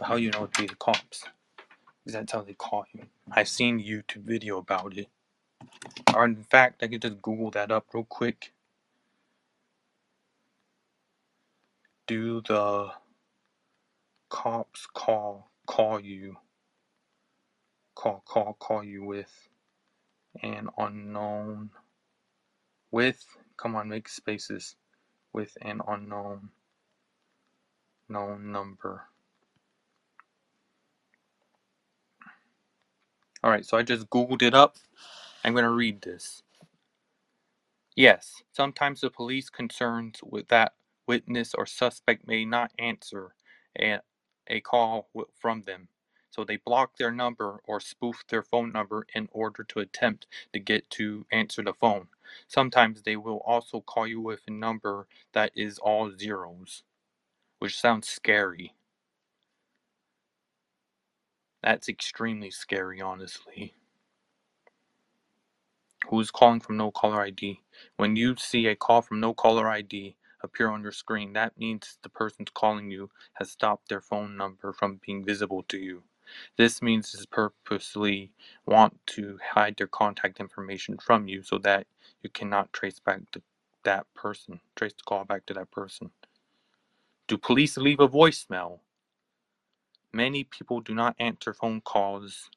How 0.00 0.16
you 0.16 0.30
know 0.30 0.44
it'd 0.44 0.56
be 0.56 0.68
the 0.68 0.76
cops? 0.76 1.24
Because 2.02 2.14
that's 2.14 2.32
how 2.32 2.40
they 2.40 2.54
call 2.54 2.86
you. 2.94 3.02
I've 3.30 3.50
seen 3.50 3.78
YouTube 3.78 4.22
video 4.22 4.56
about 4.56 4.96
it. 4.96 5.08
Or 6.14 6.24
in 6.24 6.44
fact, 6.44 6.82
I 6.82 6.88
could 6.88 7.02
just 7.02 7.20
Google 7.20 7.50
that 7.50 7.70
up 7.70 7.88
real 7.92 8.04
quick. 8.04 8.54
Do 12.06 12.40
the 12.40 12.92
cops 14.30 14.86
call 14.94 15.50
call 15.66 16.00
you 16.00 16.38
call 17.94 18.22
call 18.26 18.56
call 18.58 18.82
you 18.82 19.04
with 19.04 19.50
an 20.42 20.70
unknown 20.78 21.68
with 22.92 23.24
come 23.58 23.76
on 23.76 23.88
make 23.90 24.08
spaces 24.08 24.76
with 25.34 25.56
an 25.62 25.80
unknown 25.88 26.50
known 28.08 28.52
number. 28.52 29.04
Alright, 33.44 33.66
so 33.66 33.76
I 33.78 33.82
just 33.84 34.10
Googled 34.10 34.42
it 34.42 34.54
up. 34.54 34.76
I'm 35.44 35.54
gonna 35.54 35.70
read 35.70 36.02
this. 36.02 36.42
Yes, 37.96 38.42
sometimes 38.52 39.02
the 39.02 39.10
police 39.10 39.50
concerns 39.50 40.20
with 40.22 40.48
that 40.48 40.72
witness 41.06 41.54
or 41.54 41.66
suspect 41.66 42.26
may 42.26 42.44
not 42.44 42.72
answer 42.78 43.34
a, 43.78 44.00
a 44.48 44.60
call 44.60 45.10
from 45.38 45.62
them. 45.62 45.88
So 46.30 46.44
they 46.44 46.56
block 46.56 46.96
their 46.96 47.10
number 47.12 47.60
or 47.66 47.80
spoof 47.80 48.24
their 48.28 48.42
phone 48.42 48.72
number 48.72 49.06
in 49.14 49.28
order 49.32 49.64
to 49.64 49.80
attempt 49.80 50.26
to 50.54 50.58
get 50.58 50.88
to 50.90 51.26
answer 51.30 51.62
the 51.62 51.74
phone. 51.74 52.08
Sometimes 52.48 53.02
they 53.02 53.16
will 53.16 53.42
also 53.46 53.80
call 53.80 54.06
you 54.06 54.20
with 54.20 54.40
a 54.46 54.52
number 54.52 55.06
that 55.34 55.52
is 55.54 55.78
all 55.78 56.12
zeros, 56.16 56.84
which 57.58 57.80
sounds 57.80 58.08
scary. 58.08 58.74
That's 61.62 61.88
extremely 61.88 62.50
scary, 62.50 63.00
honestly. 63.00 63.74
Who's 66.08 66.30
calling 66.30 66.60
from 66.60 66.76
no 66.76 66.90
caller 66.90 67.22
ID? 67.22 67.62
When 67.96 68.16
you 68.16 68.36
see 68.36 68.66
a 68.66 68.76
call 68.76 69.02
from 69.02 69.20
no 69.20 69.34
caller 69.34 69.68
ID 69.68 70.16
appear 70.42 70.68
on 70.70 70.82
your 70.82 70.92
screen, 70.92 71.32
that 71.34 71.56
means 71.56 71.98
the 72.02 72.08
person 72.08 72.44
calling 72.54 72.90
you 72.90 73.10
has 73.34 73.50
stopped 73.50 73.88
their 73.88 74.00
phone 74.00 74.36
number 74.36 74.72
from 74.72 75.00
being 75.06 75.24
visible 75.24 75.62
to 75.68 75.78
you. 75.78 76.02
This 76.56 76.82
means 76.82 77.12
they 77.12 77.24
purposely 77.30 78.32
want 78.66 78.98
to 79.08 79.38
hide 79.54 79.76
their 79.76 79.86
contact 79.86 80.40
information 80.40 80.98
from 80.98 81.28
you 81.28 81.42
so 81.42 81.58
that 81.58 81.86
you 82.22 82.30
cannot 82.30 82.72
trace 82.72 83.00
back 83.00 83.22
to 83.32 83.42
that 83.84 84.06
person, 84.14 84.60
trace 84.76 84.92
the 84.92 85.02
call 85.06 85.24
back 85.24 85.46
to 85.46 85.54
that 85.54 85.70
person. 85.70 86.10
Do 87.28 87.36
police 87.38 87.76
leave 87.76 88.00
a 88.00 88.08
voicemail? 88.08 88.80
Many 90.12 90.44
people 90.44 90.80
do 90.80 90.94
not 90.94 91.16
answer 91.18 91.54
phone 91.54 91.80
calls 91.80 92.50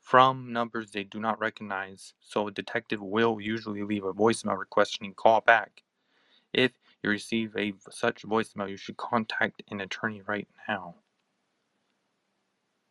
from 0.00 0.52
numbers 0.52 0.90
they 0.90 1.04
do 1.04 1.20
not 1.20 1.38
recognize, 1.38 2.14
so 2.20 2.48
a 2.48 2.50
detective 2.50 3.00
will 3.00 3.40
usually 3.40 3.82
leave 3.82 4.04
a 4.04 4.12
voicemail 4.12 4.58
requesting 4.58 5.14
call 5.14 5.40
back. 5.40 5.82
If 6.52 6.72
you 7.02 7.10
receive 7.10 7.56
a 7.56 7.74
such 7.90 8.22
voicemail, 8.22 8.68
you 8.68 8.76
should 8.76 8.96
contact 8.96 9.62
an 9.70 9.80
attorney 9.80 10.22
right 10.26 10.48
now. 10.68 10.96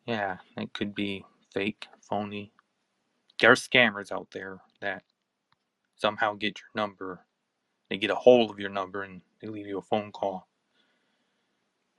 Yeah, 0.05 0.37
it 0.55 0.73
could 0.73 0.95
be 0.95 1.25
fake, 1.51 1.87
phony. 2.01 2.51
There 3.39 3.51
are 3.51 3.55
scammers 3.55 4.11
out 4.11 4.29
there 4.31 4.59
that 4.81 5.03
somehow 5.99 6.33
get 6.33 6.59
your 6.59 6.69
number. 6.73 7.21
They 7.89 7.97
get 7.97 8.11
a 8.11 8.15
hold 8.15 8.49
of 8.49 8.59
your 8.59 8.69
number 8.69 9.03
and 9.03 9.21
they 9.41 9.47
leave 9.47 9.67
you 9.67 9.77
a 9.77 9.81
phone 9.81 10.11
call. 10.11 10.47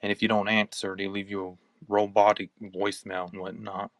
And 0.02 0.10
if 0.10 0.22
you 0.22 0.28
don't 0.28 0.48
answer, 0.48 0.96
they 0.96 1.08
leave 1.08 1.30
you 1.30 1.46
a 1.46 1.92
robotic 1.92 2.50
voicemail 2.62 3.30
and 3.30 3.40
whatnot. 3.40 3.90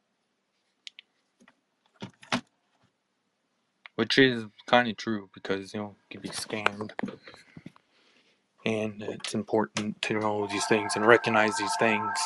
Which 3.97 4.19
is 4.19 4.47
kind 4.67 4.89
of 4.89 4.97
true 4.97 5.29
because, 5.35 5.75
you 5.75 5.81
know, 5.81 5.97
can 6.11 6.23
be 6.23 6.31
scammed. 6.31 6.93
And 8.65 9.03
it's 9.03 9.35
important 9.35 10.01
to 10.03 10.15
know 10.15 10.47
these 10.47 10.67
things 10.67 10.97
and 10.97 11.05
recognize 11.07 11.57
these 11.57 11.75
things. 11.79 12.19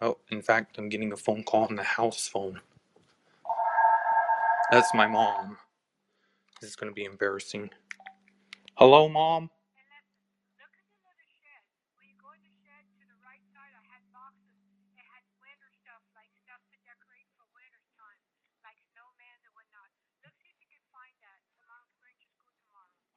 Oh, 0.00 0.18
in 0.30 0.42
fact, 0.42 0.76
I'm 0.78 0.88
getting 0.88 1.12
a 1.12 1.16
phone 1.16 1.44
call 1.44 1.66
on 1.66 1.76
the 1.76 1.84
house 1.84 2.26
phone. 2.26 2.60
That's 4.70 4.92
my 4.94 5.06
mom. 5.06 5.58
This 6.64 6.70
is 6.70 6.76
going 6.76 6.90
to 6.90 6.94
be 6.94 7.04
embarrassing. 7.04 7.68
Hello, 8.78 9.06
mom? 9.06 9.50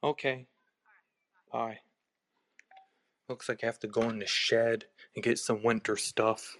Okay. 0.04 0.46
Bye. 1.50 1.78
Looks 3.30 3.48
like 3.48 3.60
I 3.62 3.66
have 3.66 3.78
to 3.78 3.86
go 3.86 4.02
in 4.10 4.18
the 4.18 4.26
shed 4.26 4.84
and 5.14 5.24
get 5.24 5.38
some 5.38 5.62
winter 5.62 5.96
stuff. 5.96 6.54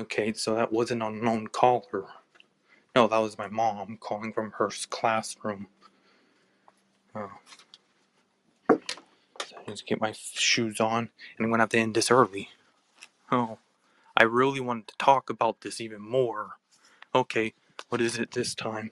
Okay, 0.00 0.32
so 0.32 0.56
that 0.56 0.72
wasn't 0.72 1.02
an 1.02 1.14
unknown 1.14 1.46
caller. 1.46 2.08
No, 2.94 3.06
that 3.06 3.18
was 3.18 3.38
my 3.38 3.48
mom 3.48 3.98
calling 4.00 4.32
from 4.32 4.52
her 4.52 4.70
classroom. 4.90 5.68
Oh. 7.14 7.30
So 8.70 9.56
I 9.56 9.68
need 9.68 9.76
to 9.76 9.84
get 9.84 10.00
my 10.00 10.12
shoes 10.12 10.80
on, 10.80 10.98
and 11.36 11.44
I'm 11.44 11.50
gonna 11.50 11.62
have 11.62 11.70
to 11.70 11.78
end 11.78 11.94
this 11.94 12.10
early. 12.10 12.50
Oh, 13.30 13.58
I 14.16 14.24
really 14.24 14.60
wanted 14.60 14.88
to 14.88 14.96
talk 14.98 15.30
about 15.30 15.60
this 15.60 15.80
even 15.80 16.00
more. 16.00 16.58
Okay, 17.14 17.54
what 17.88 18.00
is 18.00 18.18
it 18.18 18.32
this 18.32 18.54
time? 18.54 18.90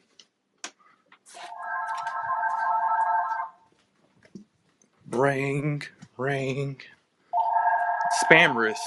Ring, 5.10 5.82
ring. 6.16 6.80
Spam 8.22 8.54
risk. 8.56 8.80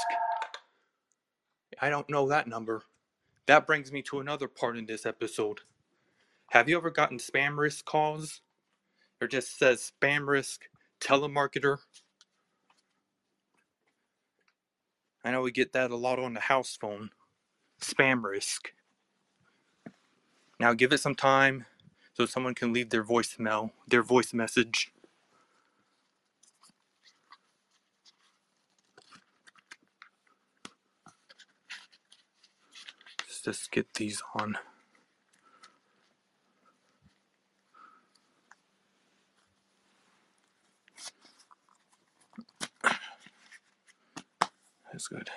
I 1.82 1.90
don't 1.90 2.10
know 2.10 2.28
that 2.30 2.48
number. 2.48 2.84
That 3.50 3.66
brings 3.66 3.92
me 3.92 4.04
to 4.04 4.20
another 4.20 4.48
part 4.48 4.78
in 4.78 4.86
this 4.86 5.08
episode. 5.08 5.62
Have 6.52 6.70
you 6.70 6.78
ever 6.78 6.92
gotten 6.92 7.18
spam 7.18 7.58
risk 7.58 7.84
calls? 7.84 8.42
Or 9.20 9.28
just 9.28 9.58
says 9.58 9.92
spam 9.92 10.28
risk 10.28 10.66
telemarketer? 11.02 11.78
I 15.26 15.32
know 15.32 15.42
we 15.42 15.52
get 15.52 15.74
that 15.74 15.90
a 15.90 15.96
lot 15.96 16.20
on 16.20 16.36
the 16.36 16.42
house 16.42 16.78
phone. 16.80 17.10
Spam 17.82 18.22
risk. 18.22 18.72
Now 20.60 20.74
give 20.74 20.94
it 20.94 21.00
some 21.00 21.16
time 21.16 21.66
so 22.14 22.28
someone 22.28 22.54
can 22.54 22.72
leave 22.72 22.92
their 22.92 23.04
voicemail, 23.04 23.72
their 23.88 24.04
voice 24.04 24.32
message. 24.32 24.92
Let's 33.46 33.60
just 33.60 33.72
get 33.72 33.94
these 33.94 34.22
on. 34.36 34.58
That's 44.92 45.08
good. 45.08 45.30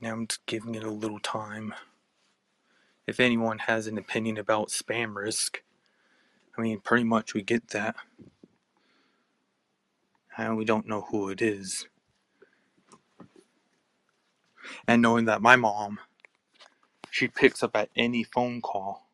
Now 0.00 0.12
I'm 0.12 0.28
just 0.28 0.46
giving 0.46 0.76
it 0.76 0.84
a 0.84 0.90
little 0.90 1.18
time. 1.18 1.74
If 3.08 3.18
anyone 3.18 3.58
has 3.58 3.88
an 3.88 3.98
opinion 3.98 4.38
about 4.38 4.68
spam 4.68 5.16
risk, 5.16 5.64
I 6.56 6.60
mean, 6.60 6.78
pretty 6.78 7.02
much 7.04 7.34
we 7.34 7.42
get 7.42 7.70
that. 7.70 7.96
And 10.38 10.56
we 10.56 10.64
don't 10.64 10.86
know 10.86 11.08
who 11.10 11.28
it 11.28 11.42
is. 11.42 11.88
And 14.88 15.02
knowing 15.02 15.26
that 15.26 15.42
my 15.42 15.56
mom, 15.56 16.00
she 17.10 17.28
picks 17.28 17.62
up 17.62 17.76
at 17.76 17.90
any 17.96 18.24
phone 18.24 18.60
call. 18.60 19.08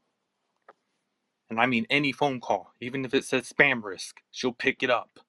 And 1.50 1.60
I 1.60 1.66
mean 1.66 1.86
any 1.90 2.12
phone 2.12 2.40
call, 2.40 2.72
even 2.80 3.04
if 3.04 3.14
it 3.14 3.24
says 3.24 3.52
spam 3.52 3.82
risk, 3.84 4.22
she'll 4.30 4.52
pick 4.52 4.82
it 4.82 4.90
up. 4.90 5.20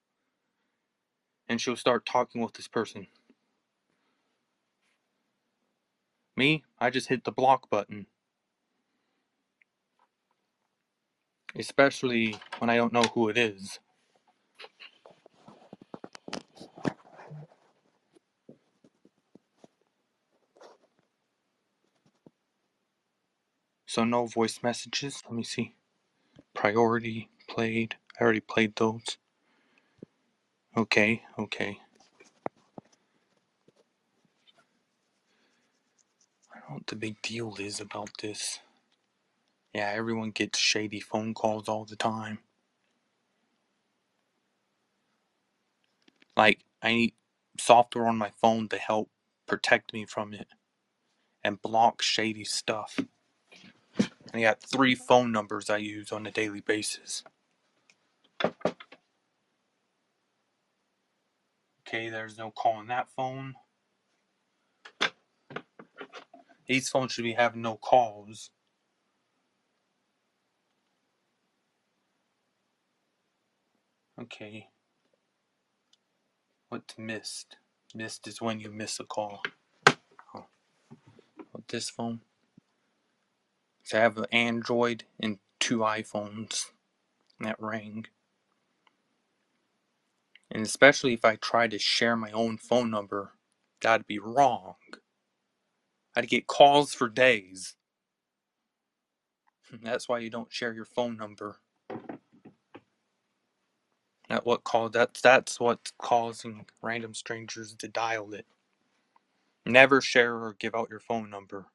And 1.48 1.60
she'll 1.60 1.76
start 1.76 2.06
talking 2.06 2.40
with 2.42 2.54
this 2.54 2.68
person. 2.68 3.08
Me, 6.36 6.64
I 6.80 6.90
just 6.90 7.08
hit 7.08 7.24
the 7.24 7.32
block 7.32 7.70
button. 7.70 8.06
Especially 11.56 12.36
when 12.58 12.70
I 12.70 12.76
don't 12.76 12.92
know 12.92 13.04
who 13.14 13.28
it 13.28 13.38
is. 13.38 13.80
So 23.94 24.04
no 24.04 24.26
voice 24.26 24.60
messages. 24.64 25.22
Let 25.26 25.34
me 25.36 25.44
see. 25.44 25.76
Priority 26.54 27.30
played. 27.48 27.96
I 28.20 28.24
already 28.24 28.40
played 28.40 28.76
those. 28.76 29.18
Okay, 30.76 31.22
okay. 31.38 31.80
I 36.54 36.60
don't 36.60 36.70
know 36.70 36.74
what 36.76 36.88
the 36.88 36.96
big 36.96 37.22
deal 37.22 37.56
is 37.60 37.80
about 37.80 38.10
this. 38.22 38.60
Yeah, 39.74 39.92
everyone 39.94 40.32
gets 40.32 40.58
shady 40.58 41.00
phone 41.00 41.34
calls 41.34 41.68
all 41.68 41.84
the 41.86 41.96
time. 41.96 42.40
Like, 46.36 46.60
I 46.82 46.92
need 46.94 47.14
software 47.60 48.08
on 48.08 48.18
my 48.18 48.32
phone 48.40 48.68
to 48.70 48.78
help 48.78 49.10
protect 49.46 49.92
me 49.94 50.06
from 50.06 50.34
it 50.34 50.48
and 51.44 51.62
block 51.62 52.02
shady 52.02 52.44
stuff. 52.44 53.00
I 54.34 54.40
got 54.40 54.60
three 54.60 54.96
phone 54.96 55.30
numbers 55.30 55.70
I 55.70 55.76
use 55.76 56.10
on 56.10 56.26
a 56.26 56.30
daily 56.32 56.60
basis. 56.60 57.22
Okay, 61.86 62.08
there's 62.08 62.36
no 62.36 62.50
call 62.50 62.72
on 62.72 62.88
that 62.88 63.08
phone. 63.16 63.54
These 66.66 66.88
phones 66.88 67.12
should 67.12 67.22
be 67.22 67.34
having 67.34 67.62
no 67.62 67.76
calls. 67.76 68.50
Okay. 74.20 74.68
What's 76.70 76.98
missed? 76.98 77.56
Missed 77.94 78.26
is 78.26 78.40
when 78.40 78.58
you 78.58 78.72
miss 78.72 78.98
a 78.98 79.04
call. 79.04 79.42
oh, 79.86 79.94
oh 80.34 80.44
this 81.68 81.88
phone. 81.88 82.20
So 83.84 83.98
I 83.98 84.02
have 84.02 84.18
an 84.18 84.26
Android 84.32 85.04
and 85.20 85.38
two 85.60 85.80
iPhones 85.80 86.66
that 87.40 87.60
ring. 87.60 88.06
And 90.50 90.64
especially 90.64 91.14
if 91.14 91.24
I 91.24 91.36
try 91.36 91.68
to 91.68 91.78
share 91.78 92.16
my 92.16 92.30
own 92.32 92.58
phone 92.58 92.90
number, 92.90 93.32
that'd 93.82 94.06
be 94.06 94.18
wrong. 94.18 94.76
I'd 96.16 96.28
get 96.28 96.46
calls 96.46 96.94
for 96.94 97.08
days. 97.08 97.76
That's 99.82 100.08
why 100.08 100.20
you 100.20 100.30
don't 100.30 100.52
share 100.52 100.72
your 100.74 100.84
phone 100.86 101.16
number. 101.16 101.58
That 104.28 104.46
what 104.46 104.64
call 104.64 104.88
that's 104.90 105.20
that's 105.20 105.60
what's 105.60 105.92
causing 105.98 106.66
random 106.82 107.14
strangers 107.14 107.74
to 107.76 107.88
dial 107.88 108.34
it. 108.34 108.46
Never 109.66 110.00
share 110.00 110.36
or 110.36 110.54
give 110.58 110.74
out 110.74 110.90
your 110.90 111.00
phone 111.00 111.30
number. 111.30 111.66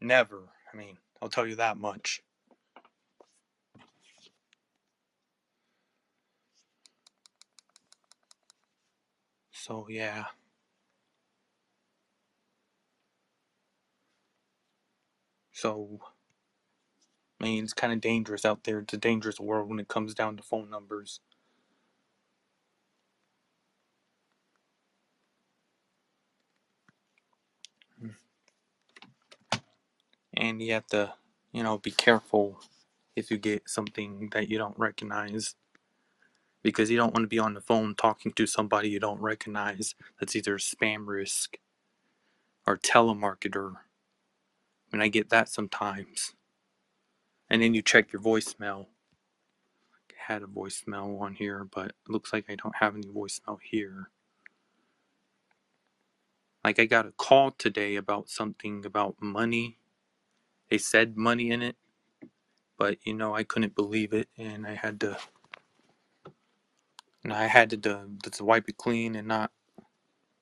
Never. 0.00 0.50
I 0.72 0.76
mean, 0.76 0.98
I'll 1.22 1.30
tell 1.30 1.46
you 1.46 1.56
that 1.56 1.78
much. 1.78 2.22
So 9.52 9.86
yeah. 9.88 10.26
So 15.52 16.00
I 17.40 17.44
mean 17.44 17.64
it's 17.64 17.74
kinda 17.74 17.96
dangerous 17.96 18.44
out 18.46 18.64
there. 18.64 18.78
It's 18.80 18.94
a 18.94 18.98
dangerous 18.98 19.38
world 19.40 19.68
when 19.68 19.80
it 19.80 19.88
comes 19.88 20.14
down 20.14 20.36
to 20.38 20.42
phone 20.42 20.70
numbers. 20.70 21.20
And 30.34 30.62
you 30.62 30.72
have 30.72 30.86
to, 30.88 31.14
you 31.52 31.62
know, 31.62 31.78
be 31.78 31.90
careful 31.90 32.60
if 33.16 33.30
you 33.30 33.38
get 33.38 33.68
something 33.68 34.30
that 34.32 34.48
you 34.48 34.58
don't 34.58 34.78
recognize. 34.78 35.54
Because 36.62 36.90
you 36.90 36.96
don't 36.96 37.14
want 37.14 37.24
to 37.24 37.28
be 37.28 37.38
on 37.38 37.54
the 37.54 37.60
phone 37.60 37.94
talking 37.94 38.32
to 38.32 38.46
somebody 38.46 38.88
you 38.88 39.00
don't 39.00 39.20
recognize 39.20 39.94
that's 40.18 40.36
either 40.36 40.54
a 40.54 40.58
spam 40.58 41.06
risk 41.06 41.58
or 42.66 42.78
telemarketer. 42.78 43.74
I 44.92 44.96
mean, 44.96 45.02
I 45.02 45.08
get 45.08 45.30
that 45.30 45.48
sometimes. 45.48 46.34
And 47.50 47.62
then 47.62 47.74
you 47.74 47.82
check 47.82 48.12
your 48.12 48.22
voicemail. 48.22 48.86
I 50.10 50.32
had 50.34 50.42
a 50.42 50.46
voicemail 50.46 51.20
on 51.20 51.34
here, 51.34 51.64
but 51.64 51.86
it 51.88 51.94
looks 52.08 52.32
like 52.32 52.46
I 52.48 52.54
don't 52.54 52.76
have 52.76 52.94
any 52.94 53.06
voicemail 53.06 53.58
here. 53.62 54.10
Like, 56.64 56.78
I 56.78 56.84
got 56.84 57.06
a 57.06 57.12
call 57.12 57.50
today 57.52 57.96
about 57.96 58.28
something 58.28 58.86
about 58.86 59.16
money. 59.20 59.78
They 60.72 60.78
said 60.78 61.18
money 61.18 61.50
in 61.50 61.60
it, 61.60 61.76
but 62.78 62.96
you 63.04 63.12
know, 63.12 63.34
I 63.34 63.42
couldn't 63.42 63.74
believe 63.74 64.14
it, 64.14 64.30
and 64.38 64.66
I 64.66 64.72
had 64.72 65.00
to. 65.00 65.18
And 67.22 67.30
I 67.30 67.46
had 67.46 67.68
to, 67.68 67.76
to, 67.76 68.08
to 68.30 68.42
wipe 68.42 68.70
it 68.70 68.78
clean 68.78 69.14
and 69.14 69.28
not, 69.28 69.50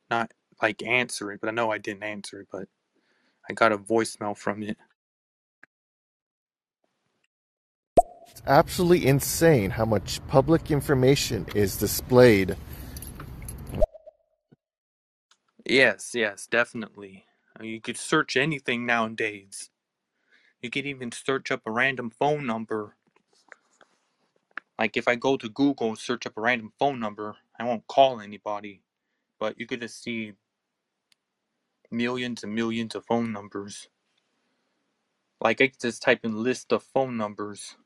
not 0.09 0.33
like 0.63 0.85
answer 0.85 1.33
it. 1.33 1.41
But 1.41 1.49
I 1.49 1.51
know 1.51 1.73
I 1.73 1.79
didn't 1.79 2.05
answer 2.05 2.43
it, 2.43 2.47
but 2.53 2.69
I 3.49 3.55
got 3.55 3.73
a 3.73 3.77
voicemail 3.77 4.39
from 4.39 4.63
it. 4.63 4.79
It's 8.29 8.43
absolutely 8.47 9.09
insane 9.09 9.71
how 9.71 9.85
much 9.85 10.25
public 10.29 10.71
information 10.71 11.45
is 11.57 11.77
displayed. 11.77 12.57
Yes, 15.67 16.13
yes, 16.15 16.47
definitely. 16.47 17.25
I 17.59 17.63
mean, 17.63 17.73
you 17.73 17.81
could 17.81 17.97
search 17.97 18.37
anything 18.37 18.87
nowadays. 18.87 19.71
You 20.63 20.71
could 20.71 20.87
even 20.87 21.13
search 21.13 21.51
up 21.53 21.63
a 21.67 21.73
random 21.73 22.11
phone 22.11 22.47
number. 22.47 22.97
Like 24.79 24.97
if 24.97 25.09
I 25.09 25.17
go 25.17 25.37
to 25.39 25.49
Google, 25.49 25.91
and 25.91 25.99
search 25.99 26.27
up 26.27 26.37
a 26.39 26.43
random 26.43 26.73
phone 26.79 27.01
number, 27.01 27.37
I 27.59 27.65
won't 27.65 27.87
call 27.89 28.21
anybody, 28.21 28.83
but 29.41 29.59
you 29.61 29.67
could 29.67 29.81
just 29.83 30.03
see 30.03 30.35
millions 31.91 32.45
and 32.45 32.55
millions 32.55 32.95
of 32.97 33.07
phone 33.07 33.33
numbers. 33.33 33.89
Like 35.41 35.61
I 35.63 35.69
could 35.69 35.81
just 35.81 36.03
type 36.03 36.25
in 36.25 36.43
list 36.43 36.73
of 36.73 36.85
phone 36.85 37.17
numbers. 37.17 37.77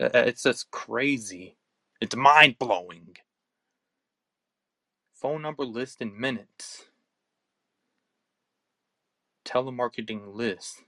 Uh, 0.00 0.10
It's 0.14 0.44
just 0.44 0.70
crazy. 0.72 1.56
It's 2.00 2.16
mind 2.16 2.58
blowing. 2.58 3.16
Phone 5.14 5.42
number 5.42 5.64
list 5.64 6.02
in 6.02 6.18
minutes. 6.20 6.86
Telemarketing 9.52 10.34
list. 10.34 10.82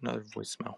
Another 0.00 0.24
voicemail. 0.34 0.76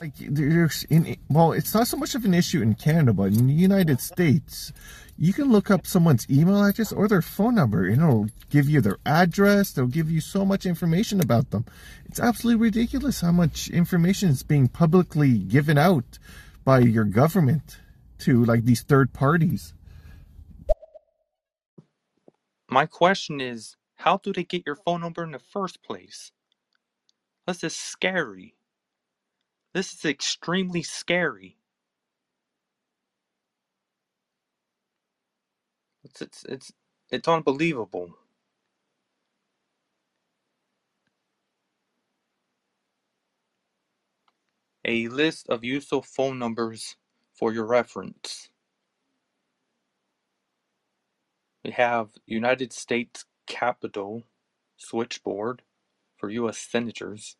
Like 0.00 0.14
there's 0.16 0.84
in 0.84 1.16
well, 1.28 1.52
it's 1.52 1.74
not 1.74 1.88
so 1.88 1.96
much 1.96 2.14
of 2.14 2.24
an 2.24 2.34
issue 2.34 2.62
in 2.62 2.74
Canada, 2.74 3.12
but 3.12 3.32
in 3.32 3.46
the 3.48 3.52
United 3.52 4.00
States, 4.00 4.72
you 5.16 5.32
can 5.32 5.50
look 5.50 5.70
up 5.70 5.86
someone's 5.86 6.28
email 6.30 6.64
address 6.64 6.92
or 6.92 7.08
their 7.08 7.22
phone 7.22 7.56
number, 7.56 7.86
and 7.86 8.00
it'll 8.00 8.28
give 8.50 8.68
you 8.68 8.80
their 8.80 8.98
address. 9.04 9.72
They'll 9.72 9.86
give 9.86 10.10
you 10.10 10.20
so 10.20 10.44
much 10.44 10.66
information 10.66 11.20
about 11.20 11.50
them. 11.50 11.66
It's 12.06 12.20
absolutely 12.20 12.62
ridiculous 12.62 13.20
how 13.20 13.32
much 13.32 13.68
information 13.68 14.28
is 14.28 14.44
being 14.44 14.68
publicly 14.68 15.38
given 15.38 15.78
out 15.78 16.18
by 16.64 16.80
your 16.80 17.04
government 17.04 17.78
to 18.20 18.44
like 18.44 18.64
these 18.64 18.82
third 18.82 19.12
parties. 19.12 19.74
My 22.70 22.86
question 22.86 23.40
is, 23.40 23.76
how 23.96 24.18
do 24.18 24.32
they 24.32 24.44
get 24.44 24.64
your 24.66 24.76
phone 24.76 25.02
number 25.02 25.24
in 25.24 25.32
the 25.32 25.40
first 25.40 25.82
place? 25.84 26.32
This 27.46 27.64
is 27.64 27.76
scary. 27.76 28.56
This 29.74 29.94
is 29.94 30.04
extremely 30.04 30.82
scary. 30.82 31.58
It's 36.04 36.22
it's 36.22 36.44
it's 36.44 36.72
it's 37.10 37.28
unbelievable. 37.28 38.14
A 44.84 45.08
list 45.08 45.48
of 45.48 45.64
useful 45.64 46.02
phone 46.02 46.38
numbers 46.38 46.96
for 47.34 47.52
your 47.52 47.66
reference. 47.66 48.50
We 51.64 51.72
have 51.72 52.10
United 52.26 52.72
States 52.72 53.26
Capitol 53.46 54.24
switchboard 54.76 55.62
for 56.16 56.30
U.S. 56.30 56.58
senators. 56.58 57.36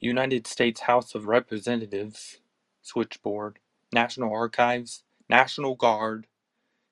United 0.00 0.46
States 0.46 0.82
House 0.82 1.14
of 1.14 1.26
Representatives 1.26 2.40
switchboard. 2.82 3.58
National 3.92 4.32
Archives, 4.32 5.04
National 5.30 5.76
Guard, 5.76 6.26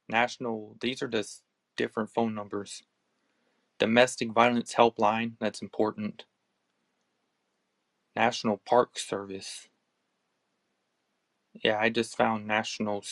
National. 0.09 0.77
These 0.81 1.03
are 1.03 1.09
just 1.09 1.43
different 1.77 2.11
phone 2.11 2.35
numbers. 2.35 2.83
Domestic 3.79 4.33
Violence 4.33 4.75
Helpline, 4.75 5.35
that's 5.41 5.63
important. 5.63 6.27
National 8.17 8.59
Park 8.67 8.99
Service. 8.99 9.69
Yeah, 11.65 11.79
I 11.81 11.91
just 11.91 12.17
found 12.17 12.47
National. 12.47 13.05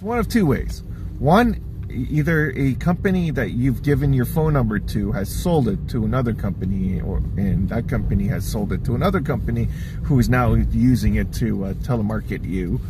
One 0.00 0.18
of 0.18 0.28
two 0.28 0.44
ways. 0.44 0.82
One, 1.18 1.60
either 1.88 2.52
a 2.56 2.74
company 2.74 3.30
that 3.30 3.50
you've 3.50 3.82
given 3.82 4.12
your 4.12 4.24
phone 4.24 4.52
number 4.52 4.80
to 4.80 5.12
has 5.12 5.32
sold 5.32 5.68
it 5.68 5.88
to 5.90 6.04
another 6.04 6.34
company, 6.34 7.00
or 7.00 7.18
and 7.36 7.68
that 7.68 7.88
company 7.88 8.26
has 8.26 8.44
sold 8.44 8.72
it 8.72 8.84
to 8.86 8.96
another 8.96 9.20
company 9.20 9.68
who 10.02 10.18
is 10.18 10.28
now 10.28 10.54
using 10.54 11.14
it 11.14 11.32
to 11.34 11.66
uh, 11.66 11.74
telemarket 11.74 12.44
you, 12.44 12.80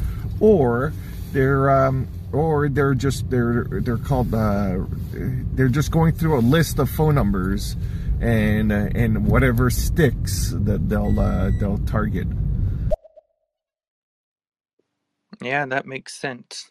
or 0.41 0.95
they're 1.33 1.69
um, 1.71 2.09
or 2.33 2.71
they're 2.71 2.95
just 2.95 3.29
they're 3.29 3.65
they're 3.71 3.99
called 3.99 4.35
uh, 4.35 4.79
they're 5.13 5.69
just 5.69 5.91
going 5.91 6.13
through 6.13 6.39
a 6.39 6.41
list 6.41 6.79
of 6.79 6.89
phone 6.89 7.15
numbers 7.15 7.77
and 8.23 8.73
uh, 8.73 8.89
and 8.95 9.27
whatever 9.27 9.69
sticks 9.69 10.53
that 10.55 10.89
they'll 10.89 11.21
uh, 11.21 11.51
they'll 11.61 11.79
target. 11.79 12.29
Yeah, 15.43 15.67
that 15.67 15.85
makes 15.85 16.15
sense. 16.15 16.71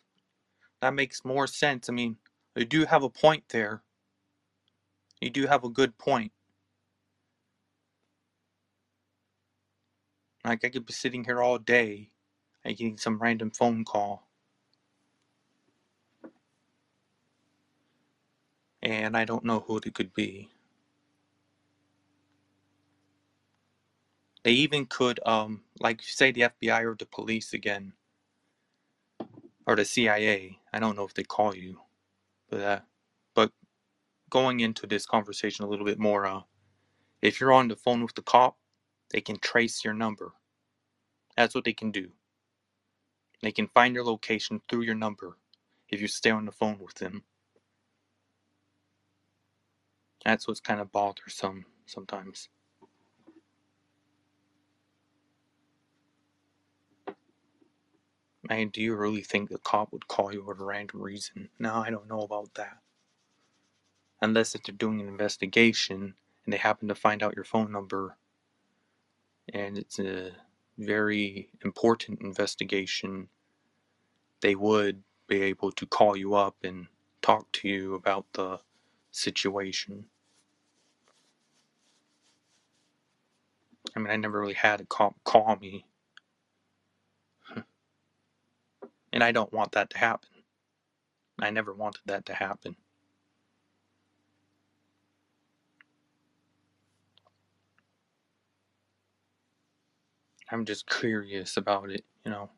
That 0.83 0.95
makes 0.95 1.25
more 1.25 1.47
sense. 1.47 1.89
I 1.89 1.93
mean, 1.93 2.17
you 2.55 2.65
do 2.65 2.85
have 2.85 3.03
a 3.03 3.09
point 3.09 3.45
there. 3.49 3.83
You 5.21 5.31
do 5.31 5.47
have 5.47 5.63
a 5.65 5.69
good 5.69 5.97
point. 5.97 6.33
Like, 10.45 10.65
I 10.65 10.69
could 10.69 10.85
be 10.85 10.93
sitting 10.93 11.25
here 11.25 11.41
all 11.41 11.59
day 11.59 12.11
and 12.65 12.77
getting 12.77 12.97
some 12.99 13.19
random 13.19 13.51
phone 13.51 13.85
call. 13.85 14.27
And 18.83 19.17
I 19.17 19.25
don't 19.25 19.45
know 19.45 19.61
who 19.61 19.77
it 19.77 19.93
could 19.95 20.13
be. 20.13 20.49
They 24.43 24.53
even 24.53 24.87
could, 24.87 25.19
um, 25.25 25.63
like, 25.79 26.01
say 26.03 26.31
the 26.31 26.43
FBI 26.43 26.83
or 26.83 26.95
the 26.97 27.05
police 27.07 27.53
again. 27.53 27.93
or 29.65 29.75
the 29.75 29.85
CIA. 29.85 30.59
I 30.73 30.79
don't 30.79 30.95
know 30.97 31.05
if 31.05 31.13
they 31.13 31.23
call 31.23 31.55
you, 31.55 31.79
but 32.49 32.62
uh, 32.62 32.79
but 33.36 33.51
going 34.29 34.62
into 34.62 34.88
this 34.88 35.05
conversation 35.05 35.65
a 35.65 35.67
little 35.69 35.86
bit 35.86 35.99
more, 35.99 36.25
uh, 36.25 36.41
if 37.21 37.39
you're 37.39 37.53
on 37.53 37.67
the 37.67 37.75
phone 37.75 38.01
with 38.01 38.15
the 38.15 38.23
cop, 38.23 38.57
they 39.12 39.21
can 39.21 39.38
trace 39.39 39.86
your 39.86 39.93
number. 39.93 40.33
That's 41.38 41.55
what 41.55 41.63
they 41.65 41.73
can 41.73 41.91
do. 41.91 42.12
They 43.41 43.51
can 43.51 43.67
find 43.67 43.93
your 43.93 44.05
location 44.05 44.62
through 44.69 44.83
your 44.83 44.95
number 44.95 45.38
if 45.89 46.01
you 46.01 46.07
stay 46.07 46.31
on 46.31 46.45
the 46.45 46.51
phone 46.51 46.79
with 46.79 46.95
them. 46.95 47.23
That's 50.25 50.47
what's 50.47 50.62
kind 50.62 50.79
of 50.79 50.91
bothersome 50.91 51.65
sometimes. 51.86 52.49
Man, 58.49 58.69
do 58.69 58.82
you 58.82 58.95
really 58.95 59.21
think 59.21 59.49
the 59.49 59.58
cop 59.58 59.91
would 59.93 60.08
call 60.08 60.34
you 60.34 60.43
for 60.43 60.51
a 60.53 60.63
random 60.63 61.01
reason? 61.01 61.49
No, 61.60 61.75
I 61.75 61.89
don't 61.89 62.10
know 62.10 62.21
about 62.21 62.53
that. 62.56 62.79
Unless 64.21 64.56
if 64.56 64.63
they're 64.63 64.75
doing 64.75 64.99
an 65.01 65.08
investigation 65.08 66.15
and 66.45 66.53
they 66.53 66.58
happen 66.58 66.88
to 66.89 66.95
find 66.95 67.23
out 67.23 67.36
your 67.36 67.45
phone 67.45 67.71
number 67.71 68.17
and 69.53 69.77
it's 69.77 69.99
a 69.99 70.32
very 70.77 71.49
important 71.63 72.21
investigation, 72.21 73.29
they 74.41 74.56
would 74.56 75.03
be 75.27 75.41
able 75.41 75.71
to 75.71 75.86
call 75.86 76.17
you 76.17 76.36
up 76.36 76.56
and 76.63 76.88
talk 77.21 77.51
to 77.53 77.67
you 77.69 77.95
about 77.95 78.25
the 78.34 78.60
situation. 79.12 80.06
I 83.95 83.99
mean, 83.99 84.12
I 84.12 84.15
never 84.17 84.39
really 84.39 84.53
had 84.53 84.82
a 84.82 84.86
cop 84.86 85.15
call 85.23 85.56
me, 85.58 85.86
and 89.23 89.29
I 89.29 89.31
don't 89.31 89.53
want 89.53 89.71
that 89.71 89.89
to 89.91 89.97
happen. 89.97 90.29
I 91.39 91.49
never 91.49 91.73
wanted 91.73 92.01
that 92.07 92.25
to 92.27 92.33
happen. 92.33 92.75
I'm 100.51 100.65
just 100.65 100.89
curious 100.89 101.57
about 101.57 101.89
it, 101.91 102.05
you 102.25 102.31
know. 102.31 102.49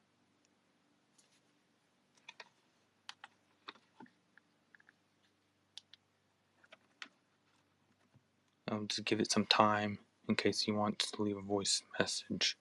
I'll 8.70 8.86
just 8.86 9.06
give 9.06 9.20
it 9.22 9.32
some 9.32 9.46
time 9.46 10.00
in 10.28 10.36
case 10.36 10.62
he 10.62 10.72
wants 10.72 11.12
to 11.12 11.22
leave 11.22 11.38
a 11.38 11.42
voice 11.42 11.84
message. 12.00 12.58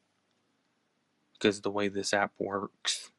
Because 1.34 1.62
the 1.62 1.70
way 1.70 1.88
this 1.88 2.14
app 2.14 2.32
works, 2.38 3.12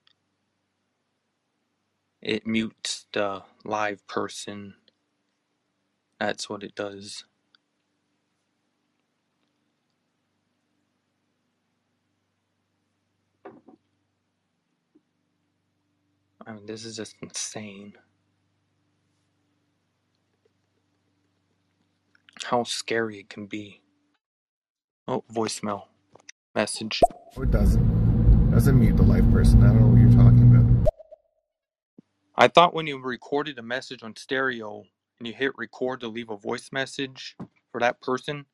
it 2.26 2.48
mutes 2.48 3.06
the 3.14 3.44
live 3.64 4.06
person. 4.08 4.74
That's 6.20 6.50
what 6.50 6.64
it 6.64 6.74
does. 6.74 7.24
I 16.48 16.54
mean, 16.54 16.66
this 16.66 16.84
is 16.84 16.98
just 16.98 17.16
insane. 17.22 17.94
How 22.44 22.64
scary 22.64 23.20
it 23.20 23.30
can 23.30 23.46
be. 23.46 23.82
Oh, 25.08 25.24
voicemail. 25.32 25.84
Message. 26.56 27.02
Oh, 27.38 27.44
it 27.44 27.52
doesn't. 27.52 28.50
Doesn't 28.50 28.80
mute 28.80 28.98
the 28.98 29.04
live 29.04 29.32
person. 29.32 29.64
I 29.64 29.68
don't 29.68 29.82
know 29.82 29.88
what 29.88 30.00
you're 30.00 30.24
talking 30.24 30.42
about. 30.42 30.55
I 32.38 32.48
thought 32.48 32.74
when 32.74 32.88
you 32.88 33.00
recorded 33.00 33.60
a 33.60 33.63
message 33.63 34.04
on 34.04 34.15
stereo 34.15 34.86
and 35.19 35.28
you 35.28 35.34
hit 35.34 35.54
record 35.58 36.02
to 36.02 36.08
leave 36.08 36.30
a 36.32 36.38
voice 36.38 36.71
message 36.71 37.38
for 37.71 37.80
that 37.80 38.02
person, 38.02 38.45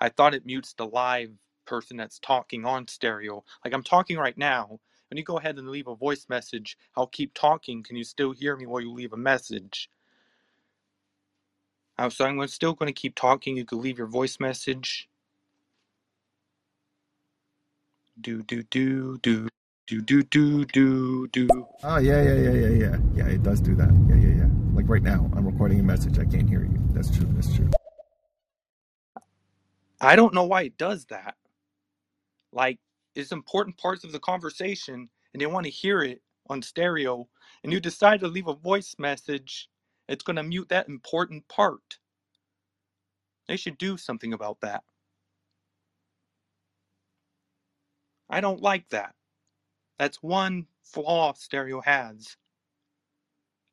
I 0.00 0.08
thought 0.08 0.34
it 0.34 0.46
mutes 0.46 0.72
the 0.74 0.86
live 0.86 1.30
person 1.66 1.98
that's 1.98 2.18
talking 2.18 2.64
on 2.64 2.88
stereo. 2.88 3.44
Like 3.64 3.74
I'm 3.74 3.82
talking 3.84 4.16
right 4.18 4.38
now. 4.38 4.80
When 5.10 5.18
you 5.18 5.24
go 5.24 5.38
ahead 5.38 5.58
and 5.58 5.68
leave 5.70 5.88
a 5.88 5.94
voice 5.96 6.26
message, 6.28 6.76
I'll 6.96 7.06
keep 7.06 7.34
talking. 7.34 7.82
Can 7.82 7.96
you 7.96 8.04
still 8.04 8.32
hear 8.32 8.56
me 8.56 8.66
while 8.66 8.80
you 8.82 8.92
leave 8.92 9.12
a 9.12 9.18
message? 9.18 9.90
Uh, 11.98 12.10
so 12.10 12.24
I'm 12.26 12.46
still 12.48 12.74
going 12.74 12.88
to 12.88 13.00
keep 13.00 13.14
talking. 13.14 13.56
You 13.56 13.64
can 13.64 13.80
leave 13.80 13.98
your 13.98 14.06
voice 14.08 14.40
message. 14.40 15.08
Do 18.20 18.42
do 18.42 18.62
do 18.64 19.18
do 19.18 19.48
do 19.88 20.02
do 20.02 20.22
do 20.22 20.66
do 20.66 21.28
do. 21.28 21.48
Oh 21.82 21.98
yeah, 21.98 22.22
yeah, 22.22 22.34
yeah, 22.34 22.52
yeah, 22.52 22.68
yeah. 22.68 22.98
Yeah, 23.14 23.28
it 23.28 23.42
does 23.42 23.60
do 23.60 23.74
that. 23.76 23.90
Yeah, 24.08 24.16
yeah, 24.16 24.36
yeah. 24.44 24.48
Like 24.74 24.88
right 24.88 25.02
now, 25.02 25.30
I'm 25.34 25.46
recording 25.46 25.80
a 25.80 25.82
message. 25.82 26.18
I 26.18 26.26
can't 26.26 26.48
hear 26.48 26.62
you. 26.62 26.78
That's 26.92 27.10
true. 27.10 27.26
That's 27.32 27.54
true. 27.56 27.70
I 30.00 30.14
don't 30.14 30.34
know 30.34 30.44
why 30.44 30.62
it 30.62 30.78
does 30.78 31.06
that. 31.06 31.36
Like 32.52 32.78
it's 33.14 33.32
important 33.32 33.78
parts 33.78 34.04
of 34.04 34.12
the 34.12 34.20
conversation 34.20 35.08
and 35.32 35.40
they 35.40 35.46
want 35.46 35.64
to 35.64 35.70
hear 35.72 36.02
it 36.02 36.22
on 36.50 36.62
stereo 36.62 37.28
and 37.64 37.72
you 37.72 37.80
decide 37.80 38.20
to 38.20 38.28
leave 38.28 38.48
a 38.48 38.54
voice 38.54 38.94
message, 38.98 39.70
it's 40.08 40.24
going 40.24 40.36
to 40.36 40.42
mute 40.42 40.68
that 40.68 40.88
important 40.88 41.48
part. 41.48 41.98
They 43.48 43.56
should 43.56 43.78
do 43.78 43.96
something 43.96 44.34
about 44.34 44.60
that. 44.60 44.84
I 48.30 48.40
don't 48.42 48.60
like 48.60 48.88
that. 48.90 49.14
That's 49.98 50.22
one 50.22 50.66
flaw 50.84 51.34
stereo 51.34 51.80
has. 51.82 52.36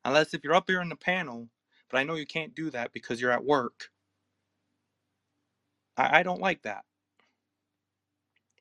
Unless 0.04 0.34
if 0.34 0.44
you're 0.44 0.54
up 0.54 0.68
here 0.68 0.82
in 0.82 0.88
the 0.90 0.96
panel, 0.96 1.48
but 1.90 1.98
I 1.98 2.04
know 2.04 2.14
you 2.16 2.26
can't 2.26 2.54
do 2.54 2.70
that 2.70 2.92
because 2.92 3.20
you're 3.20 3.32
at 3.32 3.44
work. 3.44 3.90
I, 5.96 6.20
I 6.20 6.22
don't 6.24 6.40
like 6.42 6.62
that. 6.62 6.84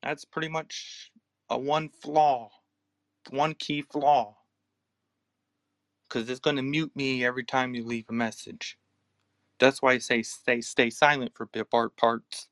That's 0.04 0.25
pretty 0.25 0.49
much 0.49 1.12
a 1.49 1.60
one 1.60 1.89
flaw, 1.89 2.51
one 3.32 3.56
key 3.56 3.82
flaw. 3.84 4.38
Because 6.10 6.30
it's 6.30 6.39
going 6.41 6.58
to 6.58 6.63
mute 6.63 6.93
me 6.95 7.25
every 7.25 7.45
time 7.45 7.75
you 7.75 7.86
leave 7.86 8.06
a 8.10 8.13
message. 8.13 8.78
That's 9.60 9.82
why 9.82 9.93
I 9.93 9.97
say 9.99 10.23
stay 10.23 10.62
stay 10.62 10.89
silent 10.89 11.34
for 11.36 11.45
bit 11.47 11.71
part 11.71 11.97
parts. 11.97 12.49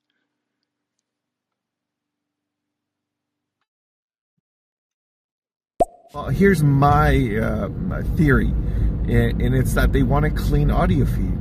Well, 6.14 6.30
here's 6.30 6.62
my 6.62 7.38
uh, 7.38 7.70
theory, 8.16 8.50
and, 8.50 9.42
and 9.42 9.56
it's 9.56 9.74
that 9.74 9.94
they 9.94 10.04
want 10.04 10.26
a 10.26 10.30
clean 10.30 10.70
audio 10.70 11.06
feed, 11.06 11.40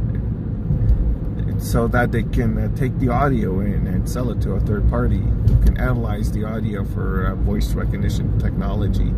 so 1.63 1.87
that 1.89 2.11
they 2.11 2.23
can 2.23 2.57
uh, 2.57 2.75
take 2.75 2.99
the 2.99 3.11
audio 3.11 3.61
in 3.61 3.87
and 3.87 4.09
sell 4.09 4.31
it 4.31 4.41
to 4.41 4.53
a 4.53 4.61
third 4.61 4.89
party 4.89 5.19
who 5.19 5.63
can 5.63 5.77
analyze 5.77 6.33
the 6.33 6.45
audio 6.45 6.87
for 6.87 7.27
uh, 7.27 7.35
voice 7.35 7.75
recognition 7.75 8.39
technology. 8.39 9.13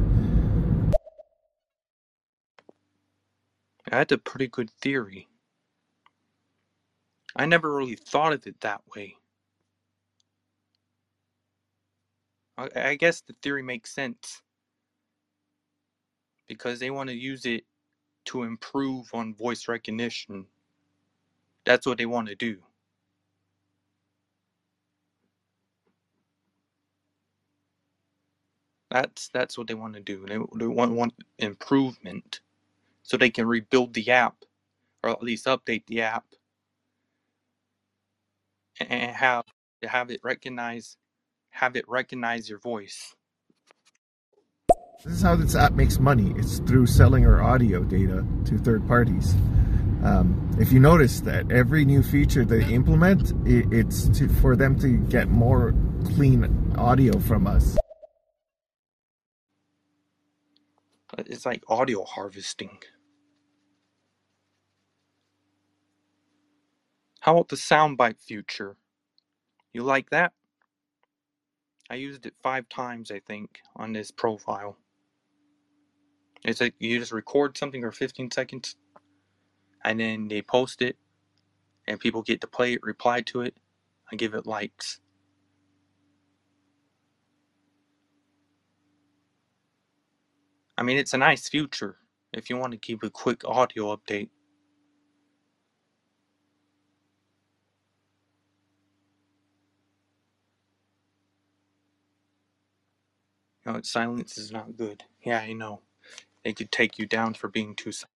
That's 3.89 4.11
a 4.11 4.19
pretty 4.19 4.49
good 4.49 4.73
theory. 4.73 5.29
I 7.37 7.47
never 7.47 7.73
really 7.73 7.95
thought 7.95 8.33
of 8.33 8.45
it 8.49 8.61
that 8.63 8.81
way. 8.97 9.15
I, 12.59 12.71
I 12.75 12.95
guess 12.97 13.21
the 13.21 13.35
theory 13.35 13.63
makes 13.63 13.95
sense 13.95 14.43
because 16.49 16.81
they 16.81 16.91
want 16.91 17.11
to 17.11 17.17
use 17.17 17.47
it 17.47 17.65
to 18.27 18.45
improve 18.45 19.11
on 19.15 19.35
voice 19.35 19.69
recognition. 19.69 20.47
That's 21.67 21.87
what 21.87 21.99
they 21.99 22.07
want 22.07 22.29
to 22.29 22.37
do. 22.37 22.59
That's 28.91 29.29
that's 29.29 29.59
what 29.59 29.69
they 29.69 29.75
want 29.75 29.95
to 29.95 30.01
do. 30.01 30.27
They, 30.27 30.39
they 30.59 30.69
want 30.69 30.93
want 30.95 31.15
improvement, 31.39 32.41
so 33.03 33.17
they 33.17 33.31
can 33.31 33.47
rebuild 33.47 33.95
the 33.95 34.11
app, 34.11 34.37
or 35.03 35.11
at 35.11 35.23
least 35.23 35.47
update 35.47 35.87
the 35.87 36.03
app, 36.03 36.27
and 38.81 39.15
have 39.17 39.45
have 39.85 40.11
it 40.11 40.21
recognize 40.25 40.97
have 41.51 41.77
it 41.77 41.89
recognize 41.89 42.51
your 42.51 42.61
voice. 42.61 43.15
This 45.05 45.17
is 45.17 45.23
how 45.23 45.37
this 45.37 45.55
app 45.55 45.73
makes 45.73 45.99
money. 45.99 46.33
It's 46.39 46.61
through 46.61 46.87
selling 46.87 47.27
our 47.27 47.43
audio 47.43 47.85
data 47.85 48.25
to 48.47 48.57
third 48.57 48.89
parties. 48.89 49.35
Um, 50.03 50.51
if 50.59 50.73
you 50.73 50.81
notice 50.81 51.21
that 51.21 51.53
every 51.53 51.85
new 51.85 52.03
feature 52.03 52.43
they 52.43 52.65
implement, 52.73 53.33
it, 53.47 53.71
it's 53.71 54.09
to, 54.19 54.29
for 54.29 54.57
them 54.57 54.79
to 54.79 54.97
get 54.97 55.29
more 55.29 55.75
clean 56.07 56.73
audio 56.79 57.19
from 57.19 57.47
us. 57.47 57.77
It's 61.19 61.45
like 61.45 61.63
audio 61.69 62.05
harvesting. 62.05 62.79
How 67.21 67.35
about 67.35 67.49
the 67.49 67.57
soundbite 67.57 68.21
feature? 68.21 68.77
You 69.75 69.83
like 69.83 70.09
that? 70.11 70.33
I 71.91 71.97
used 71.97 72.25
it 72.25 72.35
five 72.43 72.71
times, 72.71 73.11
I 73.11 73.21
think, 73.21 73.61
on 73.77 73.93
this 73.93 74.11
profile. 74.11 74.79
It's 76.45 76.61
like 76.61 76.75
you 76.79 76.99
just 76.99 77.13
record 77.13 77.59
something 77.59 77.83
for 77.83 77.93
15 77.93 78.31
seconds, 78.31 78.77
and 79.85 80.01
then 80.01 80.29
they 80.29 80.43
post 80.43 80.83
it, 80.83 80.97
and 81.87 82.01
people 82.01 82.23
get 82.23 82.41
to 82.43 82.47
play 82.49 82.75
it, 82.75 82.83
reply 82.83 83.23
to 83.23 83.43
it, 83.43 83.57
and 84.11 84.19
give 84.21 84.35
it 84.35 84.47
likes. 84.47 85.01
I 90.79 90.83
mean, 90.83 90.99
it's 90.99 91.15
a 91.15 91.19
nice 91.19 91.49
future 91.49 91.99
if 92.33 92.51
you 92.51 92.57
want 92.57 92.73
to 92.73 92.79
keep 92.79 93.03
a 93.03 93.11
quick 93.11 93.45
audio 93.47 93.97
update. 93.97 94.31
Know, 103.67 103.81
silence 103.83 104.39
is 104.39 104.53
not 104.53 104.77
good. 104.77 105.05
Yeah, 105.25 105.41
I 105.41 105.53
know. 105.55 105.83
They 106.45 106.53
could 106.53 106.71
take 106.71 106.99
you 106.99 107.07
down 107.07 107.35
for 107.35 107.49
being 107.49 107.75
too 107.75 107.93
silent. 107.93 108.11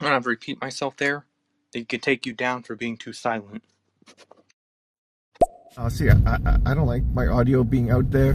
I'm 0.00 0.08
gonna 0.08 0.20
repeat 0.20 0.60
myself 0.60 0.96
there. 0.96 1.26
They 1.72 1.84
could 1.84 2.02
take 2.02 2.26
you 2.26 2.32
down 2.32 2.62
for 2.62 2.76
being 2.76 2.96
too 2.96 3.12
silent. 3.12 3.62
Uh, 5.76 5.88
see, 5.88 6.08
I, 6.08 6.14
I, 6.26 6.58
I 6.66 6.74
don't 6.74 6.86
like 6.86 7.02
my 7.12 7.26
audio 7.26 7.64
being 7.64 7.90
out 7.90 8.10
there, 8.10 8.30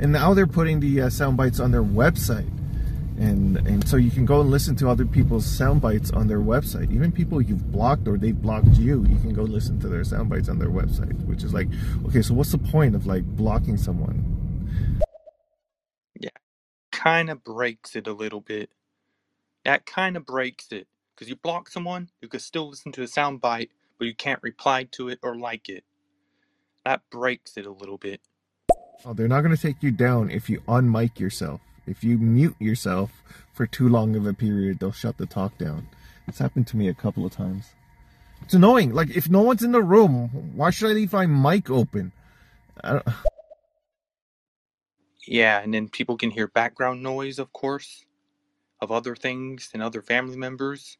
and 0.00 0.12
now 0.12 0.32
they're 0.32 0.46
putting 0.46 0.80
the 0.80 1.02
uh, 1.02 1.10
sound 1.10 1.36
bites 1.36 1.58
on 1.58 1.72
their 1.72 1.82
website, 1.82 2.50
and 3.18 3.56
and 3.66 3.86
so 3.88 3.96
you 3.96 4.10
can 4.10 4.24
go 4.24 4.40
and 4.40 4.50
listen 4.50 4.76
to 4.76 4.88
other 4.88 5.04
people's 5.04 5.44
sound 5.44 5.80
bites 5.80 6.12
on 6.12 6.28
their 6.28 6.40
website. 6.40 6.92
Even 6.92 7.10
people 7.10 7.42
you've 7.42 7.72
blocked 7.72 8.06
or 8.06 8.16
they've 8.16 8.40
blocked 8.40 8.76
you, 8.78 9.04
you 9.08 9.18
can 9.18 9.34
go 9.34 9.42
listen 9.42 9.80
to 9.80 9.88
their 9.88 10.04
sound 10.04 10.30
bites 10.30 10.48
on 10.48 10.58
their 10.58 10.70
website. 10.70 11.14
Which 11.26 11.42
is 11.42 11.52
like, 11.52 11.68
okay, 12.06 12.22
so 12.22 12.32
what's 12.34 12.52
the 12.52 12.58
point 12.58 12.94
of 12.94 13.06
like 13.06 13.24
blocking 13.24 13.76
someone? 13.76 14.44
Kind 17.04 17.28
of 17.28 17.44
breaks 17.44 17.94
it 17.96 18.06
a 18.06 18.14
little 18.14 18.40
bit. 18.40 18.70
That 19.64 19.84
kind 19.84 20.16
of 20.16 20.24
breaks 20.24 20.72
it. 20.72 20.88
Because 21.14 21.28
you 21.28 21.36
block 21.36 21.68
someone, 21.68 22.08
you 22.20 22.28
could 22.28 22.40
still 22.40 22.70
listen 22.70 22.92
to 22.92 23.02
the 23.02 23.06
sound 23.06 23.40
bite, 23.40 23.70
but 23.98 24.06
you 24.06 24.14
can't 24.14 24.42
reply 24.42 24.84
to 24.92 25.08
it 25.08 25.18
or 25.22 25.36
like 25.36 25.68
it. 25.68 25.84
That 26.84 27.02
breaks 27.10 27.56
it 27.56 27.66
a 27.66 27.70
little 27.70 27.98
bit. 27.98 28.20
Oh, 29.04 29.12
they're 29.12 29.28
not 29.28 29.42
going 29.42 29.54
to 29.54 29.60
take 29.60 29.82
you 29.82 29.90
down 29.90 30.30
if 30.30 30.48
you 30.48 30.60
unmic 30.66 31.20
yourself. 31.20 31.60
If 31.86 32.02
you 32.02 32.16
mute 32.16 32.56
yourself 32.58 33.22
for 33.52 33.66
too 33.66 33.88
long 33.88 34.16
of 34.16 34.26
a 34.26 34.32
period, 34.32 34.80
they'll 34.80 34.90
shut 34.90 35.18
the 35.18 35.26
talk 35.26 35.58
down. 35.58 35.88
It's 36.26 36.38
happened 36.38 36.66
to 36.68 36.76
me 36.78 36.88
a 36.88 36.94
couple 36.94 37.26
of 37.26 37.32
times. 37.32 37.66
It's 38.42 38.54
annoying. 38.54 38.94
Like, 38.94 39.10
if 39.10 39.28
no 39.28 39.42
one's 39.42 39.62
in 39.62 39.72
the 39.72 39.82
room, 39.82 40.52
why 40.54 40.70
should 40.70 40.90
I 40.90 40.94
leave 40.94 41.12
my 41.12 41.26
mic 41.26 41.68
open? 41.68 42.12
Yeah, 45.26 45.60
and 45.60 45.72
then 45.74 45.88
people 45.88 46.16
can 46.16 46.30
hear 46.30 46.46
background 46.48 47.02
noise, 47.02 47.38
of 47.38 47.52
course, 47.52 48.04
of 48.80 48.92
other 48.92 49.16
things 49.16 49.70
and 49.74 49.82
other 49.82 50.02
family 50.02 50.36
members. 50.36 50.98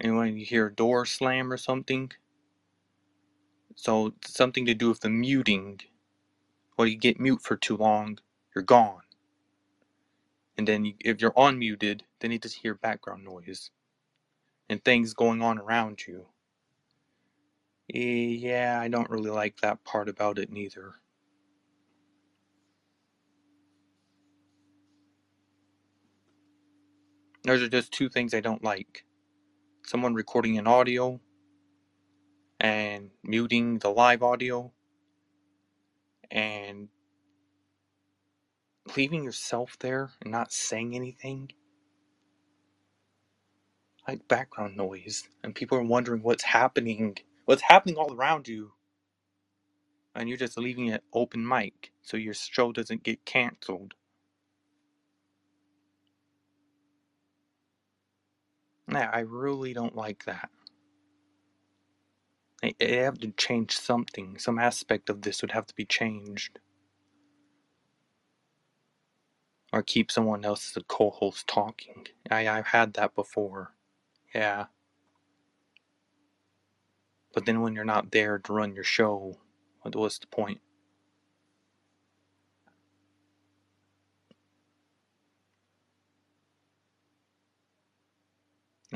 And 0.00 0.16
when 0.16 0.36
you 0.36 0.44
hear 0.44 0.66
a 0.66 0.74
door 0.74 1.06
slam 1.06 1.52
or 1.52 1.56
something. 1.56 2.12
So, 3.76 4.14
something 4.24 4.66
to 4.66 4.74
do 4.74 4.88
with 4.88 5.00
the 5.00 5.08
muting. 5.10 5.80
Well, 6.76 6.88
you 6.88 6.96
get 6.96 7.20
mute 7.20 7.42
for 7.42 7.56
too 7.56 7.76
long, 7.76 8.18
you're 8.54 8.64
gone. 8.64 9.02
And 10.58 10.68
then 10.68 10.84
you, 10.84 10.94
if 11.00 11.20
you're 11.20 11.32
unmuted, 11.32 12.02
then 12.20 12.32
you 12.32 12.38
just 12.38 12.56
hear 12.56 12.74
background 12.74 13.24
noise 13.24 13.70
and 14.68 14.84
things 14.84 15.14
going 15.14 15.42
on 15.42 15.58
around 15.58 16.06
you. 16.06 16.26
Eh, 17.94 17.98
yeah, 18.38 18.80
I 18.80 18.88
don't 18.88 19.10
really 19.10 19.30
like 19.30 19.60
that 19.60 19.84
part 19.84 20.08
about 20.08 20.38
it 20.38 20.50
neither. 20.50 20.94
Those 27.44 27.62
are 27.62 27.68
just 27.68 27.92
two 27.92 28.08
things 28.10 28.34
I 28.34 28.40
don't 28.40 28.64
like. 28.64 29.04
Someone 29.86 30.14
recording 30.14 30.58
an 30.58 30.66
audio 30.68 31.20
and 32.60 33.10
muting 33.24 33.78
the 33.80 33.90
live 33.90 34.22
audio 34.22 34.72
and 36.30 36.88
leaving 38.96 39.24
yourself 39.24 39.76
there 39.80 40.10
and 40.22 40.32
not 40.32 40.52
saying 40.52 40.96
anything. 40.96 41.50
Like 44.08 44.28
background 44.28 44.76
noise, 44.76 45.28
and 45.44 45.54
people 45.54 45.78
are 45.78 45.84
wondering 45.84 46.22
what's 46.22 46.44
happening, 46.44 47.18
what's 47.46 47.62
happening 47.62 47.96
all 47.96 48.14
around 48.14 48.48
you, 48.48 48.72
and 50.14 50.28
you're 50.28 50.38
just 50.38 50.58
leaving 50.58 50.88
it 50.88 51.04
open 51.14 51.46
mic 51.46 51.92
so 52.02 52.16
your 52.16 52.34
show 52.34 52.72
doesn't 52.72 53.04
get 53.04 53.24
canceled. 53.26 53.94
Yeah, 58.92 59.10
I 59.12 59.20
really 59.20 59.72
don't 59.74 59.96
like 59.96 60.24
that. 60.26 60.50
They, 62.62 62.74
they 62.78 62.96
have 62.98 63.18
to 63.20 63.30
change 63.32 63.78
something. 63.78 64.38
Some 64.38 64.58
aspect 64.58 65.10
of 65.10 65.22
this 65.22 65.42
would 65.42 65.52
have 65.52 65.66
to 65.68 65.74
be 65.74 65.86
changed. 65.86 66.60
Or 69.72 69.82
keep 69.82 70.10
someone 70.12 70.44
else 70.44 70.72
as 70.72 70.82
a 70.82 70.84
co 70.84 71.10
host 71.10 71.46
talking. 71.48 72.06
I, 72.30 72.48
I've 72.48 72.68
had 72.68 72.94
that 72.94 73.14
before. 73.14 73.74
Yeah. 74.34 74.66
But 77.34 77.46
then 77.46 77.62
when 77.62 77.74
you're 77.74 77.84
not 77.84 78.12
there 78.12 78.38
to 78.38 78.52
run 78.52 78.74
your 78.74 78.84
show, 78.84 79.38
what 79.82 79.96
what's 79.96 80.18
the 80.18 80.28
point? 80.28 80.60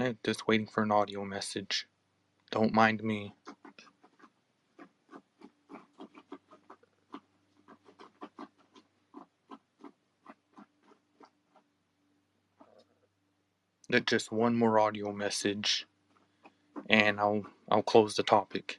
Eh, 0.02 0.14
just 0.24 0.48
waiting 0.48 0.66
for 0.66 0.82
an 0.82 0.90
audio 0.90 1.24
message. 1.24 1.86
Don't 2.50 2.74
mind 2.74 3.04
me. 3.04 3.32
Just 14.06 14.32
one 14.32 14.56
more 14.56 14.80
audio 14.80 15.12
message 15.12 15.86
and 16.90 17.20
I'll 17.20 17.44
I'll 17.70 17.82
close 17.82 18.16
the 18.16 18.24
topic. 18.24 18.78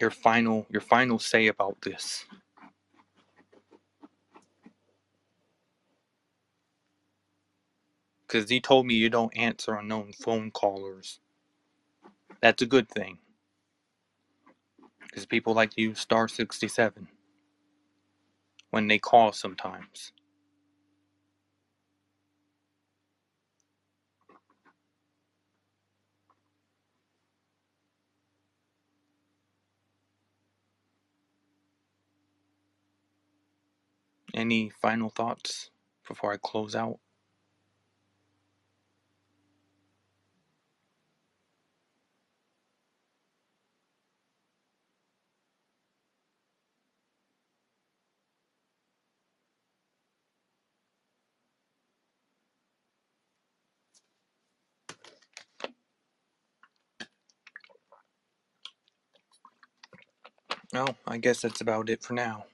Your 0.00 0.10
final 0.10 0.66
your 0.70 0.80
final 0.80 1.20
say 1.20 1.46
about 1.46 1.80
this. 1.82 2.24
Cause 8.28 8.50
he 8.50 8.60
told 8.60 8.86
me 8.86 8.94
you 8.94 9.10
don't 9.10 9.36
answer 9.36 9.74
unknown 9.74 10.12
phone 10.12 10.50
callers. 10.50 11.20
That's 12.42 12.62
a 12.62 12.66
good 12.66 12.88
thing. 12.88 13.18
Because 15.02 15.26
people 15.26 15.54
like 15.54 15.70
to 15.72 15.82
use 15.82 16.00
star 16.00 16.28
sixty 16.28 16.68
seven 16.68 17.08
when 18.70 18.88
they 18.88 18.98
call 18.98 19.32
sometimes. 19.32 20.12
Any 34.34 34.70
final 34.70 35.10
thoughts 35.10 35.70
before 36.08 36.32
I 36.32 36.38
close 36.42 36.76
out? 36.76 36.98
No, 60.72 60.86
I 61.06 61.18
guess 61.18 61.42
that's 61.42 61.60
about 61.62 61.90
it 61.90 62.02
for 62.02 62.14
now. 62.14 62.46